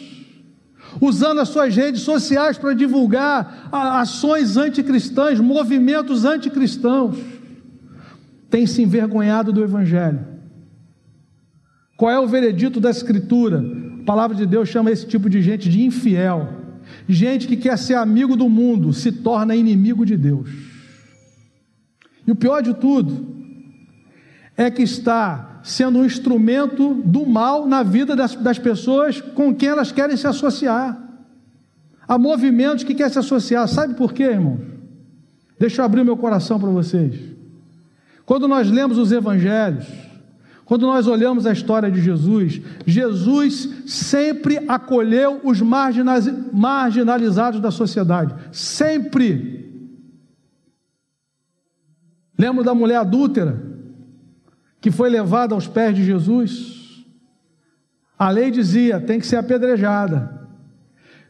usando 1.01 1.41
as 1.41 1.49
suas 1.49 1.75
redes 1.75 2.03
sociais 2.03 2.59
para 2.59 2.75
divulgar 2.75 3.69
ações 3.73 4.57
anticristãs, 4.57 5.41
movimentos 5.41 6.25
anticristãos, 6.25 7.17
tem 8.49 8.67
se 8.67 8.83
envergonhado 8.83 9.53
do 9.53 9.63
Evangelho. 9.63 10.21
Qual 11.97 12.11
é 12.11 12.19
o 12.19 12.27
veredito 12.27 12.81
da 12.81 12.91
Escritura? 12.91 13.65
A 14.01 14.05
palavra 14.05 14.37
de 14.37 14.47
Deus 14.47 14.69
chama 14.69 14.91
esse 14.91 15.07
tipo 15.07 15.29
de 15.29 15.41
gente 15.41 15.69
de 15.69 15.83
infiel. 15.83 16.49
Gente 17.09 17.49
que 17.49 17.57
quer 17.57 17.77
ser 17.79 17.95
amigo 17.95 18.37
do 18.37 18.49
mundo 18.49 18.93
se 18.93 19.11
torna 19.11 19.57
inimigo 19.57 20.05
de 20.05 20.17
Deus. 20.17 20.49
E 22.27 22.31
o 22.31 22.37
pior 22.37 22.63
de 22.63 22.75
tudo 22.75 23.35
é 24.57 24.71
que 24.71 24.83
está 24.83 25.56
sendo 25.67 25.99
um 25.99 26.05
instrumento 26.05 26.95
do 26.95 27.27
mal 27.27 27.67
na 27.67 27.83
vida 27.83 28.15
das, 28.15 28.37
das 28.37 28.57
pessoas 28.57 29.21
com 29.21 29.53
quem 29.53 29.69
elas 29.69 29.91
querem 29.91 30.17
se 30.17 30.25
associar. 30.25 30.97
Há 32.07 32.17
movimentos 32.17 32.85
que 32.85 32.95
querem 32.95 33.13
se 33.13 33.19
associar. 33.19 33.67
Sabe 33.67 33.95
por 33.95 34.13
quê, 34.13 34.23
irmãos? 34.23 34.61
Deixa 35.59 35.83
eu 35.83 35.85
abrir 35.85 36.05
meu 36.05 36.17
coração 36.17 36.61
para 36.61 36.71
vocês. 36.71 37.19
Quando 38.25 38.47
nós 38.47 38.71
lemos 38.71 38.97
os 38.97 39.11
evangelhos, 39.11 39.89
quando 40.65 40.87
nós 40.87 41.09
olhamos 41.09 41.47
a 41.47 41.53
história 41.53 41.91
de 41.91 42.01
Jesus, 42.01 42.63
Jesus 42.87 43.69
sempre 43.89 44.61
acolheu 44.69 45.41
os 45.43 45.61
marginalizados 45.61 47.59
da 47.61 47.73
sociedade. 47.73 48.37
Sempre. 48.53 49.69
Lembra 52.39 52.63
da 52.63 52.73
mulher 52.73 52.99
adúltera? 52.99 53.66
Que 54.87 54.91
foi 54.93 55.11
levada 55.11 55.53
aos 55.53 55.67
pés 55.67 55.97
de 55.97 56.05
Jesus, 56.05 57.05
a 58.17 58.31
lei 58.31 58.53
dizia: 58.53 59.01
tem 59.01 59.19
que 59.19 59.27
ser 59.27 59.35
apedrejada. 59.35 60.47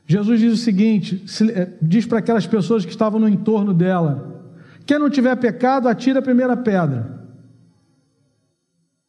Jesus 0.06 0.40
diz 0.40 0.52
o 0.52 0.62
seguinte: 0.62 1.24
eh, 1.54 1.70
diz 1.80 2.04
para 2.04 2.18
aquelas 2.18 2.46
pessoas 2.46 2.84
que 2.84 2.90
estavam 2.90 3.18
no 3.18 3.26
entorno 3.26 3.72
dela: 3.72 4.44
quem 4.84 4.98
não 4.98 5.08
tiver 5.08 5.34
pecado, 5.36 5.88
atira 5.88 6.18
a 6.18 6.22
primeira 6.22 6.54
pedra. 6.54 7.24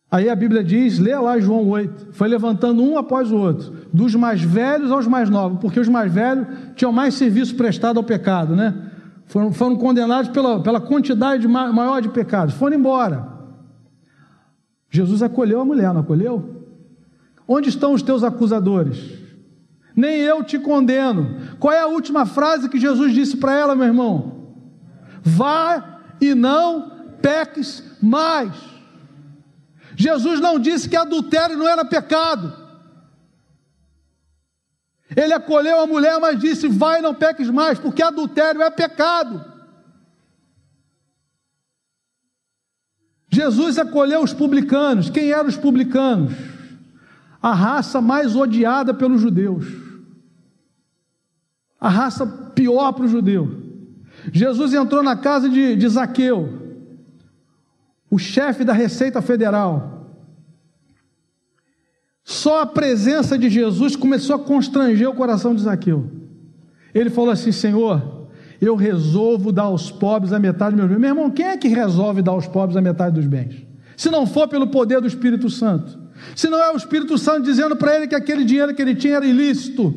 Aí 0.10 0.29
a 0.29 0.36
Bíblia 0.36 0.63
diz, 0.63 0.97
lê 0.97 1.13
lá 1.13 1.38
João 1.41 1.67
8, 1.67 2.13
foi 2.13 2.29
levantando 2.29 2.81
um 2.81 2.97
após 2.97 3.29
o 3.29 3.36
outro, 3.36 3.73
dos 3.91 4.15
mais 4.15 4.41
velhos 4.41 4.93
aos 4.93 5.07
mais 5.07 5.29
novos, 5.29 5.60
porque 5.60 5.81
os 5.81 5.89
mais 5.89 6.10
velhos 6.10 6.47
tinham 6.73 6.93
mais 6.93 7.15
serviço 7.15 7.53
prestado 7.57 7.97
ao 7.97 8.03
pecado, 8.05 8.55
né? 8.55 8.73
Foram, 9.25 9.51
foram 9.51 9.75
condenados 9.75 10.31
pela, 10.31 10.62
pela 10.62 10.79
quantidade 10.79 11.45
maior 11.49 12.01
de 12.01 12.07
pecados, 12.07 12.53
foram 12.53 12.77
embora. 12.77 13.36
Jesus 14.89 15.21
acolheu 15.21 15.60
a 15.60 15.65
mulher, 15.65 15.93
não 15.93 16.02
acolheu? 16.02 16.65
Onde 17.47 17.69
estão 17.69 17.93
os 17.93 18.02
teus 18.02 18.23
acusadores? 18.23 19.13
Nem 19.95 20.17
eu 20.19 20.43
te 20.43 20.60
condeno. 20.60 21.39
Qual 21.60 21.73
é 21.73 21.82
a 21.82 21.88
última 21.88 22.26
frase 22.26 22.69
que 22.69 22.80
Jesus 22.80 23.13
disse 23.13 23.38
para 23.38 23.54
ela, 23.54 23.76
meu 23.76 23.86
irmão? 23.86 24.56
Vá 25.21 26.02
e 26.21 26.36
não 26.36 26.91
peques 27.21 27.84
mais. 28.02 28.54
Jesus 29.95 30.39
não 30.39 30.60
disse 30.60 30.88
que 30.88 30.95
adultério 30.95 31.58
não 31.58 31.67
era 31.67 31.84
pecado. 31.84 32.54
Ele 35.15 35.34
acolheu 35.34 35.80
a 35.80 35.88
mulher, 35.88 36.19
mas 36.19 36.39
disse: 36.39 36.67
Vai 36.67 37.00
e 37.00 37.02
não 37.02 37.15
peques 37.15 37.50
mais, 37.50 37.80
porque 37.80 38.04
adultério 38.04 38.62
é 38.62 38.69
pecado. 38.69 39.57
Jesus 43.38 43.78
acolheu 43.78 44.23
os 44.23 44.34
publicanos. 44.34 45.12
Quem 45.12 45.32
eram 45.32 45.47
os 45.47 45.56
publicanos? 45.56 46.34
A 47.39 47.54
raça 47.54 48.02
mais 48.02 48.36
odiada 48.36 48.95
pelos 48.95 49.21
judeus. 49.21 49.67
A 51.80 51.88
raça 51.88 52.26
pior 52.26 52.93
para 52.93 53.06
o 53.06 53.08
judeu. 53.08 53.47
Jesus 54.34 54.73
entrou 54.73 55.04
na 55.04 55.15
casa 55.15 55.47
de, 55.47 55.76
de 55.76 55.88
Zaqueu, 55.88 56.82
o 58.10 58.17
chefe 58.17 58.63
da 58.63 58.73
Receita 58.73 59.21
Federal. 59.21 60.10
Só 62.23 62.62
a 62.62 62.65
presença 62.65 63.38
de 63.38 63.52
Jesus 63.52 63.95
começou 63.95 64.36
a 64.36 64.39
constranger 64.39 65.08
o 65.08 65.13
coração 65.13 65.54
de 65.54 65.62
Zaqueu. 65.62 66.12
Ele 66.91 67.12
falou 67.12 67.30
assim: 67.30 67.52
Senhor, 67.52 68.16
eu 68.60 68.76
resolvo 68.76 69.52
dar 69.52 69.63
aos 69.63 69.91
pobres 69.91 70.34
a 70.34 70.39
metade 70.39 70.76
dos 70.76 70.80
meus 70.80 70.89
bens. 70.89 71.00
Meu 71.00 71.10
irmão, 71.10 71.30
quem 71.30 71.46
é 71.46 71.58
que 71.58 71.67
resolve 71.67 72.22
dar 72.22 72.32
aos 72.32 72.48
pobres 72.48 72.76
a 72.76 72.82
metade 72.82 73.15
dos 73.15 73.28
bens? 73.28 73.65
Se 73.96 74.10
não 74.10 74.26
for 74.26 74.48
pelo 74.48 74.67
poder 74.67 75.00
do 75.02 75.08
Espírito 75.08 75.50
Santo. 75.50 75.98
Se 76.36 76.50
não 76.50 76.60
é 76.60 76.72
o 76.72 76.78
Espírito 76.78 77.17
Santo 77.17 77.43
dizendo 77.43 77.76
para 77.76 77.96
ele 77.96 78.08
que 78.08 78.15
aquele 78.15 78.43
dinheiro 78.43 78.74
que 78.74 78.82
ele 78.82 78.96
tinha 78.96 79.17
era 79.17 79.26
ilícito. 79.26 79.93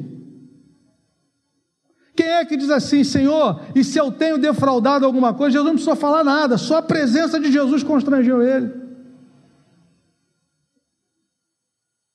Quem 2.14 2.26
é 2.26 2.44
que 2.44 2.56
diz 2.56 2.68
assim, 2.68 3.02
Senhor, 3.02 3.62
e 3.74 3.82
se 3.82 3.98
eu 3.98 4.12
tenho 4.12 4.36
defraudado 4.36 5.06
alguma 5.06 5.32
coisa? 5.32 5.52
Jesus 5.52 5.66
não 5.66 5.74
precisou 5.74 5.96
falar 5.96 6.22
nada, 6.22 6.58
só 6.58 6.78
a 6.78 6.82
presença 6.82 7.40
de 7.40 7.50
Jesus 7.50 7.82
constrangeu 7.82 8.42
ele. 8.42 8.70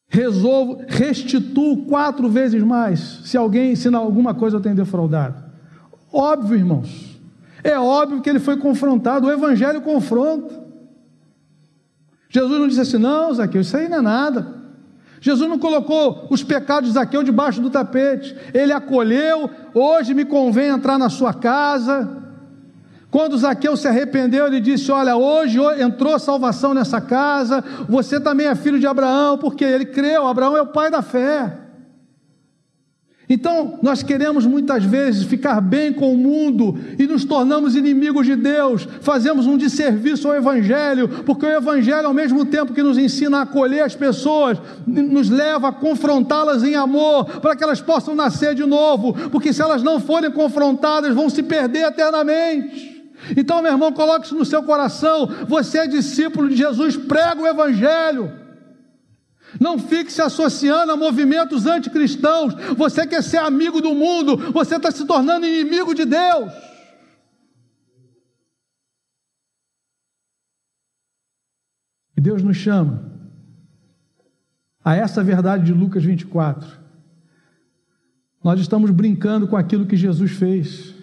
Resolvo, 0.08 0.82
restituo 0.88 1.86
quatro 1.86 2.30
vezes 2.30 2.62
mais, 2.62 3.00
se 3.26 3.36
alguém, 3.36 3.76
se 3.76 3.88
alguma 3.88 4.36
coisa 4.36 4.58
eu 4.58 4.62
tenho 4.62 4.76
defraudado. 4.76 5.45
Óbvio, 6.16 6.58
irmãos. 6.58 7.20
É 7.62 7.78
óbvio 7.78 8.22
que 8.22 8.30
ele 8.30 8.40
foi 8.40 8.56
confrontado, 8.56 9.28
o 9.28 9.32
Evangelho 9.32 9.82
confronta. 9.82 10.64
Jesus 12.30 12.58
não 12.58 12.70
disse 12.70 12.80
assim, 12.80 12.98
não, 12.98 13.34
Zaqueu, 13.34 13.60
isso 13.60 13.76
aí 13.76 13.90
não 13.90 13.98
é 13.98 14.02
nada. 14.02 14.56
Jesus 15.20 15.50
não 15.50 15.60
colocou 15.60 16.26
os 16.30 16.42
pecados 16.42 16.88
de 16.88 16.94
Zaqueu 16.94 17.22
debaixo 17.22 17.60
do 17.60 17.70
tapete. 17.70 18.34
Ele 18.54 18.72
acolheu, 18.72 19.50
hoje 19.74 20.14
me 20.14 20.24
convém 20.24 20.70
entrar 20.70 20.98
na 20.98 21.10
sua 21.10 21.34
casa. 21.34 22.24
Quando 23.12 23.38
Zaqueu 23.38 23.76
se 23.76 23.88
arrependeu, 23.88 24.46
ele 24.46 24.62
disse: 24.62 24.92
Olha, 24.92 25.18
hoje 25.18 25.60
entrou 25.82 26.18
salvação 26.20 26.74
nessa 26.74 27.02
casa, 27.02 27.64
você 27.90 28.20
também 28.20 28.48
é 28.48 28.56
filho 28.56 28.80
de 28.80 28.88
Abraão, 28.88 29.38
porque 29.38 29.66
ele 29.66 29.86
creu, 29.86 30.28
Abraão 30.28 30.56
é 30.56 30.62
o 30.62 30.68
pai 30.68 30.90
da 30.90 31.02
fé. 31.02 31.65
Então, 33.28 33.80
nós 33.82 34.04
queremos 34.04 34.46
muitas 34.46 34.84
vezes 34.84 35.24
ficar 35.24 35.60
bem 35.60 35.92
com 35.92 36.14
o 36.14 36.18
mundo 36.18 36.78
e 37.00 37.08
nos 37.08 37.26
tornamos 37.26 37.76
inimigos 37.76 38.26
de 38.26 38.36
Deus, 38.36 38.88
fazemos 39.02 39.48
um 39.48 39.58
desserviço 39.58 40.28
ao 40.28 40.36
Evangelho, 40.36 41.10
porque 41.26 41.46
o 41.46 41.50
Evangelho, 41.50 42.08
ao 42.08 42.14
mesmo 42.14 42.46
tempo 42.46 42.74
que 42.74 42.84
nos 42.84 42.98
ensina 42.98 43.40
a 43.40 43.42
acolher 43.42 43.82
as 43.82 43.96
pessoas, 43.96 44.60
nos 44.86 45.30
leva 45.30 45.70
a 45.70 45.72
confrontá-las 45.72 46.64
em 46.64 46.76
amor, 46.76 47.26
para 47.42 47.56
que 47.56 47.64
elas 47.64 47.82
possam 47.82 48.14
nascer 48.14 48.54
de 48.54 48.66
novo, 48.66 49.14
porque 49.32 49.52
se 49.52 49.62
elas 49.62 49.82
não 49.82 50.00
forem 50.00 50.30
confrontadas, 50.30 51.16
vão 51.16 51.28
se 51.28 51.42
perder 51.42 51.88
eternamente. 51.88 52.96
Então, 53.36 53.62
meu 53.62 53.72
irmão, 53.72 53.92
coloque 53.92 54.28
isso 54.28 54.36
no 54.36 54.46
seu 54.46 54.62
coração: 54.62 55.28
você 55.48 55.80
é 55.80 55.88
discípulo 55.88 56.48
de 56.48 56.56
Jesus, 56.56 56.96
prega 56.96 57.42
o 57.42 57.48
Evangelho. 57.48 58.45
Não 59.60 59.80
fique 59.80 60.12
se 60.12 60.22
associando 60.22 60.92
a 60.92 60.98
movimentos 60.98 61.66
anticristãos. 61.66 62.54
Você 62.78 63.06
quer 63.08 63.24
ser 63.24 63.38
amigo 63.38 63.82
do 63.82 63.94
mundo, 63.94 64.52
você 64.52 64.76
está 64.76 64.92
se 64.92 65.06
tornando 65.06 65.46
inimigo 65.46 65.94
de 65.94 66.06
Deus. 66.06 66.52
E 72.18 72.22
Deus 72.22 72.42
nos 72.42 72.58
chama 72.58 73.12
a 74.84 74.96
essa 74.96 75.24
verdade 75.24 75.66
de 75.66 75.74
Lucas 75.74 76.04
24. 76.04 76.86
Nós 78.44 78.60
estamos 78.60 78.92
brincando 78.92 79.48
com 79.48 79.58
aquilo 79.58 79.88
que 79.88 79.98
Jesus 79.98 80.32
fez. 80.32 80.94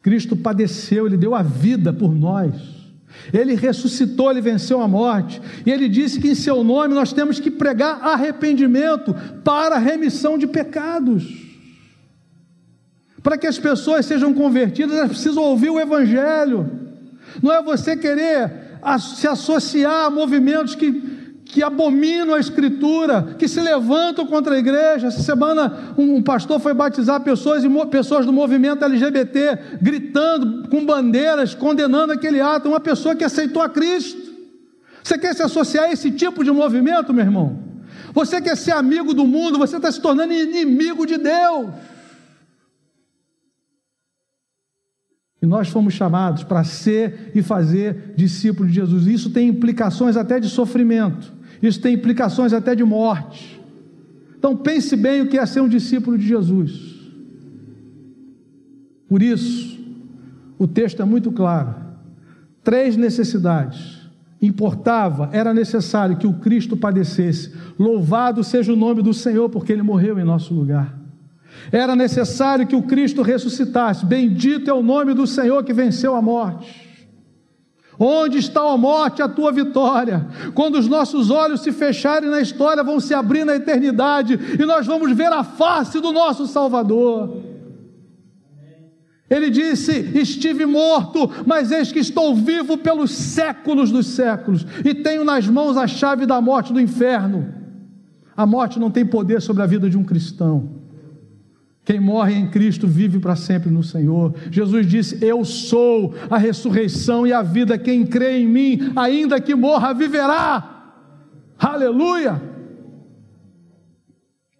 Cristo 0.00 0.36
padeceu, 0.36 1.06
ele 1.06 1.16
deu 1.16 1.34
a 1.34 1.42
vida 1.42 1.92
por 1.92 2.14
nós. 2.14 2.83
Ele 3.32 3.54
ressuscitou, 3.54 4.30
ele 4.30 4.40
venceu 4.40 4.80
a 4.80 4.88
morte. 4.88 5.40
E 5.64 5.70
ele 5.70 5.88
disse 5.88 6.20
que 6.20 6.28
em 6.28 6.34
seu 6.34 6.62
nome 6.62 6.94
nós 6.94 7.12
temos 7.12 7.40
que 7.40 7.50
pregar 7.50 8.00
arrependimento 8.02 9.14
para 9.42 9.78
remissão 9.78 10.36
de 10.36 10.46
pecados. 10.46 11.44
Para 13.22 13.38
que 13.38 13.46
as 13.46 13.58
pessoas 13.58 14.04
sejam 14.04 14.34
convertidas, 14.34 14.96
elas 14.96 15.08
precisam 15.08 15.42
ouvir 15.42 15.70
o 15.70 15.80
Evangelho. 15.80 16.70
Não 17.42 17.52
é 17.52 17.62
você 17.62 17.96
querer 17.96 18.64
se 19.16 19.26
associar 19.26 20.04
a 20.04 20.10
movimentos 20.10 20.74
que, 20.74 21.13
que 21.54 21.62
abominam 21.62 22.34
a 22.34 22.40
Escritura, 22.40 23.36
que 23.38 23.46
se 23.46 23.60
levantam 23.60 24.26
contra 24.26 24.56
a 24.56 24.58
igreja. 24.58 25.06
Essa 25.06 25.22
semana, 25.22 25.94
um, 25.96 26.20
pastor 26.20 26.58
foi 26.58 26.74
batizar 26.74 27.20
pessoas, 27.20 27.62
pessoas 27.92 28.26
do 28.26 28.32
movimento 28.32 28.84
LGBT, 28.84 29.78
gritando 29.80 30.68
com 30.68 30.84
bandeiras, 30.84 31.54
condenando 31.54 32.12
aquele 32.12 32.40
ato. 32.40 32.68
Uma 32.68 32.80
pessoa 32.80 33.14
que 33.14 33.22
aceitou 33.22 33.62
a 33.62 33.68
Cristo. 33.68 34.34
Você 35.00 35.16
quer 35.16 35.32
se 35.32 35.44
associar 35.44 35.84
a 35.84 35.92
esse 35.92 36.10
tipo 36.10 36.42
de 36.42 36.50
movimento, 36.50 37.14
meu 37.14 37.24
irmão? 37.24 37.56
Você 38.12 38.40
quer 38.40 38.56
ser 38.56 38.72
amigo 38.72 39.14
do 39.14 39.24
mundo, 39.24 39.56
você 39.56 39.76
está 39.76 39.92
se 39.92 40.00
tornando 40.00 40.32
inimigo 40.32 41.06
de 41.06 41.18
Deus. 41.18 41.68
E 45.40 45.46
nós 45.46 45.68
fomos 45.68 45.94
chamados 45.94 46.42
para 46.42 46.64
ser 46.64 47.30
e 47.32 47.42
fazer 47.42 48.14
discípulos 48.16 48.72
de 48.72 48.80
Jesus. 48.80 49.06
Isso 49.06 49.30
tem 49.30 49.46
implicações 49.46 50.16
até 50.16 50.40
de 50.40 50.48
sofrimento, 50.48 51.32
isso 51.62 51.80
tem 51.80 51.94
implicações 51.94 52.52
até 52.52 52.74
de 52.74 52.84
morte. 52.84 53.60
Então 54.38 54.56
pense 54.56 54.94
bem 54.96 55.22
o 55.22 55.28
que 55.28 55.38
é 55.38 55.46
ser 55.46 55.60
um 55.60 55.68
discípulo 55.68 56.18
de 56.18 56.26
Jesus. 56.26 56.94
Por 59.08 59.22
isso, 59.22 59.78
o 60.58 60.66
texto 60.66 61.00
é 61.00 61.04
muito 61.04 61.32
claro. 61.32 61.74
Três 62.62 62.96
necessidades. 62.96 64.02
Importava, 64.40 65.30
era 65.32 65.54
necessário 65.54 66.16
que 66.16 66.26
o 66.26 66.34
Cristo 66.34 66.76
padecesse. 66.76 67.52
Louvado 67.78 68.44
seja 68.44 68.72
o 68.72 68.76
nome 68.76 69.02
do 69.02 69.14
Senhor, 69.14 69.48
porque 69.48 69.72
ele 69.72 69.82
morreu 69.82 70.18
em 70.18 70.24
nosso 70.24 70.52
lugar. 70.52 70.98
Era 71.72 71.96
necessário 71.96 72.66
que 72.66 72.76
o 72.76 72.82
Cristo 72.82 73.22
ressuscitasse. 73.22 74.04
Bendito 74.04 74.68
é 74.68 74.74
o 74.74 74.82
nome 74.82 75.14
do 75.14 75.26
Senhor 75.26 75.64
que 75.64 75.72
venceu 75.72 76.14
a 76.14 76.20
morte. 76.20 76.83
Onde 78.06 78.36
está 78.36 78.60
a 78.60 78.76
morte, 78.76 79.22
a 79.22 79.28
tua 79.28 79.50
vitória? 79.50 80.26
Quando 80.54 80.74
os 80.74 80.86
nossos 80.86 81.30
olhos 81.30 81.62
se 81.62 81.72
fecharem 81.72 82.28
na 82.28 82.38
história, 82.38 82.84
vão 82.84 83.00
se 83.00 83.14
abrir 83.14 83.46
na 83.46 83.56
eternidade 83.56 84.38
e 84.60 84.66
nós 84.66 84.86
vamos 84.86 85.10
ver 85.12 85.32
a 85.32 85.42
face 85.42 85.98
do 86.00 86.12
nosso 86.12 86.46
Salvador. 86.46 87.42
Ele 89.30 89.48
disse: 89.48 89.90
Estive 90.14 90.66
morto, 90.66 91.30
mas 91.46 91.72
eis 91.72 91.90
que 91.90 91.98
estou 91.98 92.34
vivo 92.34 92.76
pelos 92.76 93.10
séculos 93.10 93.90
dos 93.90 94.08
séculos 94.08 94.66
e 94.84 94.94
tenho 94.94 95.24
nas 95.24 95.48
mãos 95.48 95.78
a 95.78 95.86
chave 95.86 96.26
da 96.26 96.38
morte 96.42 96.74
do 96.74 96.80
inferno. 96.80 97.54
A 98.36 98.44
morte 98.44 98.78
não 98.78 98.90
tem 98.90 99.06
poder 99.06 99.40
sobre 99.40 99.62
a 99.62 99.66
vida 99.66 99.88
de 99.88 99.96
um 99.96 100.04
cristão. 100.04 100.83
Quem 101.84 102.00
morre 102.00 102.34
em 102.34 102.48
Cristo 102.48 102.88
vive 102.88 103.18
para 103.18 103.36
sempre 103.36 103.70
no 103.70 103.82
Senhor. 103.82 104.34
Jesus 104.50 104.86
disse: 104.86 105.22
Eu 105.22 105.44
sou 105.44 106.14
a 106.30 106.38
ressurreição 106.38 107.26
e 107.26 107.32
a 107.32 107.42
vida. 107.42 107.76
Quem 107.76 108.06
crê 108.06 108.38
em 108.38 108.48
mim, 108.48 108.92
ainda 108.96 109.38
que 109.38 109.54
morra, 109.54 109.92
viverá. 109.92 110.94
Aleluia! 111.58 112.40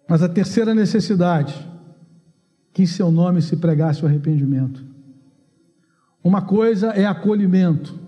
Mas 0.07 0.21
a 0.21 0.29
terceira 0.29 0.75
necessidade, 0.75 1.55
que 2.71 2.83
em 2.83 2.85
seu 2.85 3.11
nome 3.11 3.41
se 3.41 3.55
pregasse 3.55 4.03
o 4.03 4.07
arrependimento. 4.07 4.85
Uma 6.23 6.43
coisa 6.43 6.89
é 6.89 7.05
acolhimento, 7.07 7.99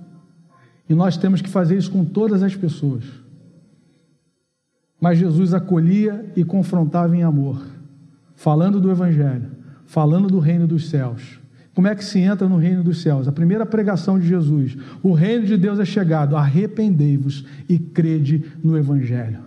e 0.87 0.93
nós 0.93 1.17
temos 1.17 1.41
que 1.41 1.49
fazer 1.49 1.75
isso 1.75 1.89
com 1.89 2.05
todas 2.05 2.43
as 2.43 2.55
pessoas. 2.55 3.03
Mas 5.01 5.17
Jesus 5.17 5.55
acolhia 5.55 6.31
e 6.35 6.43
confrontava 6.43 7.15
em 7.15 7.23
amor 7.23 7.76
falando 8.37 8.79
do 8.79 8.89
Evangelho, 8.89 9.49
falando 9.85 10.29
do 10.29 10.39
reino 10.39 10.65
dos 10.65 10.89
céus. 10.89 11.39
Como 11.73 11.87
é 11.87 11.95
que 11.95 12.05
se 12.05 12.19
entra 12.19 12.47
no 12.47 12.57
reino 12.57 12.83
dos 12.83 13.01
céus? 13.01 13.27
A 13.27 13.31
primeira 13.31 13.65
pregação 13.65 14.17
de 14.17 14.27
Jesus: 14.27 14.77
o 15.03 15.11
reino 15.11 15.45
de 15.45 15.57
Deus 15.57 15.79
é 15.79 15.85
chegado, 15.85 16.37
arrependei-vos 16.37 17.45
e 17.67 17.77
crede 17.77 18.45
no 18.63 18.77
Evangelho. 18.77 19.39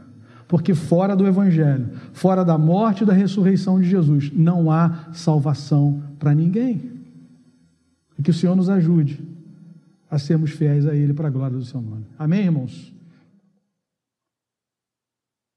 Porque 0.46 0.74
fora 0.74 1.14
do 1.14 1.26
Evangelho, 1.26 1.88
fora 2.12 2.44
da 2.44 2.58
morte 2.58 3.04
e 3.04 3.06
da 3.06 3.12
ressurreição 3.12 3.80
de 3.80 3.88
Jesus, 3.88 4.32
não 4.34 4.70
há 4.70 5.08
salvação 5.12 6.02
para 6.18 6.34
ninguém. 6.34 6.90
E 8.18 8.22
que 8.22 8.30
o 8.30 8.34
Senhor 8.34 8.56
nos 8.56 8.68
ajude 8.68 9.20
a 10.10 10.18
sermos 10.18 10.50
fiéis 10.50 10.84
a 10.86 10.94
Ele 10.94 11.14
para 11.14 11.28
a 11.28 11.30
glória 11.30 11.56
do 11.56 11.64
Seu 11.64 11.80
nome. 11.80 12.04
Amém, 12.18 12.44
irmãos? 12.44 12.92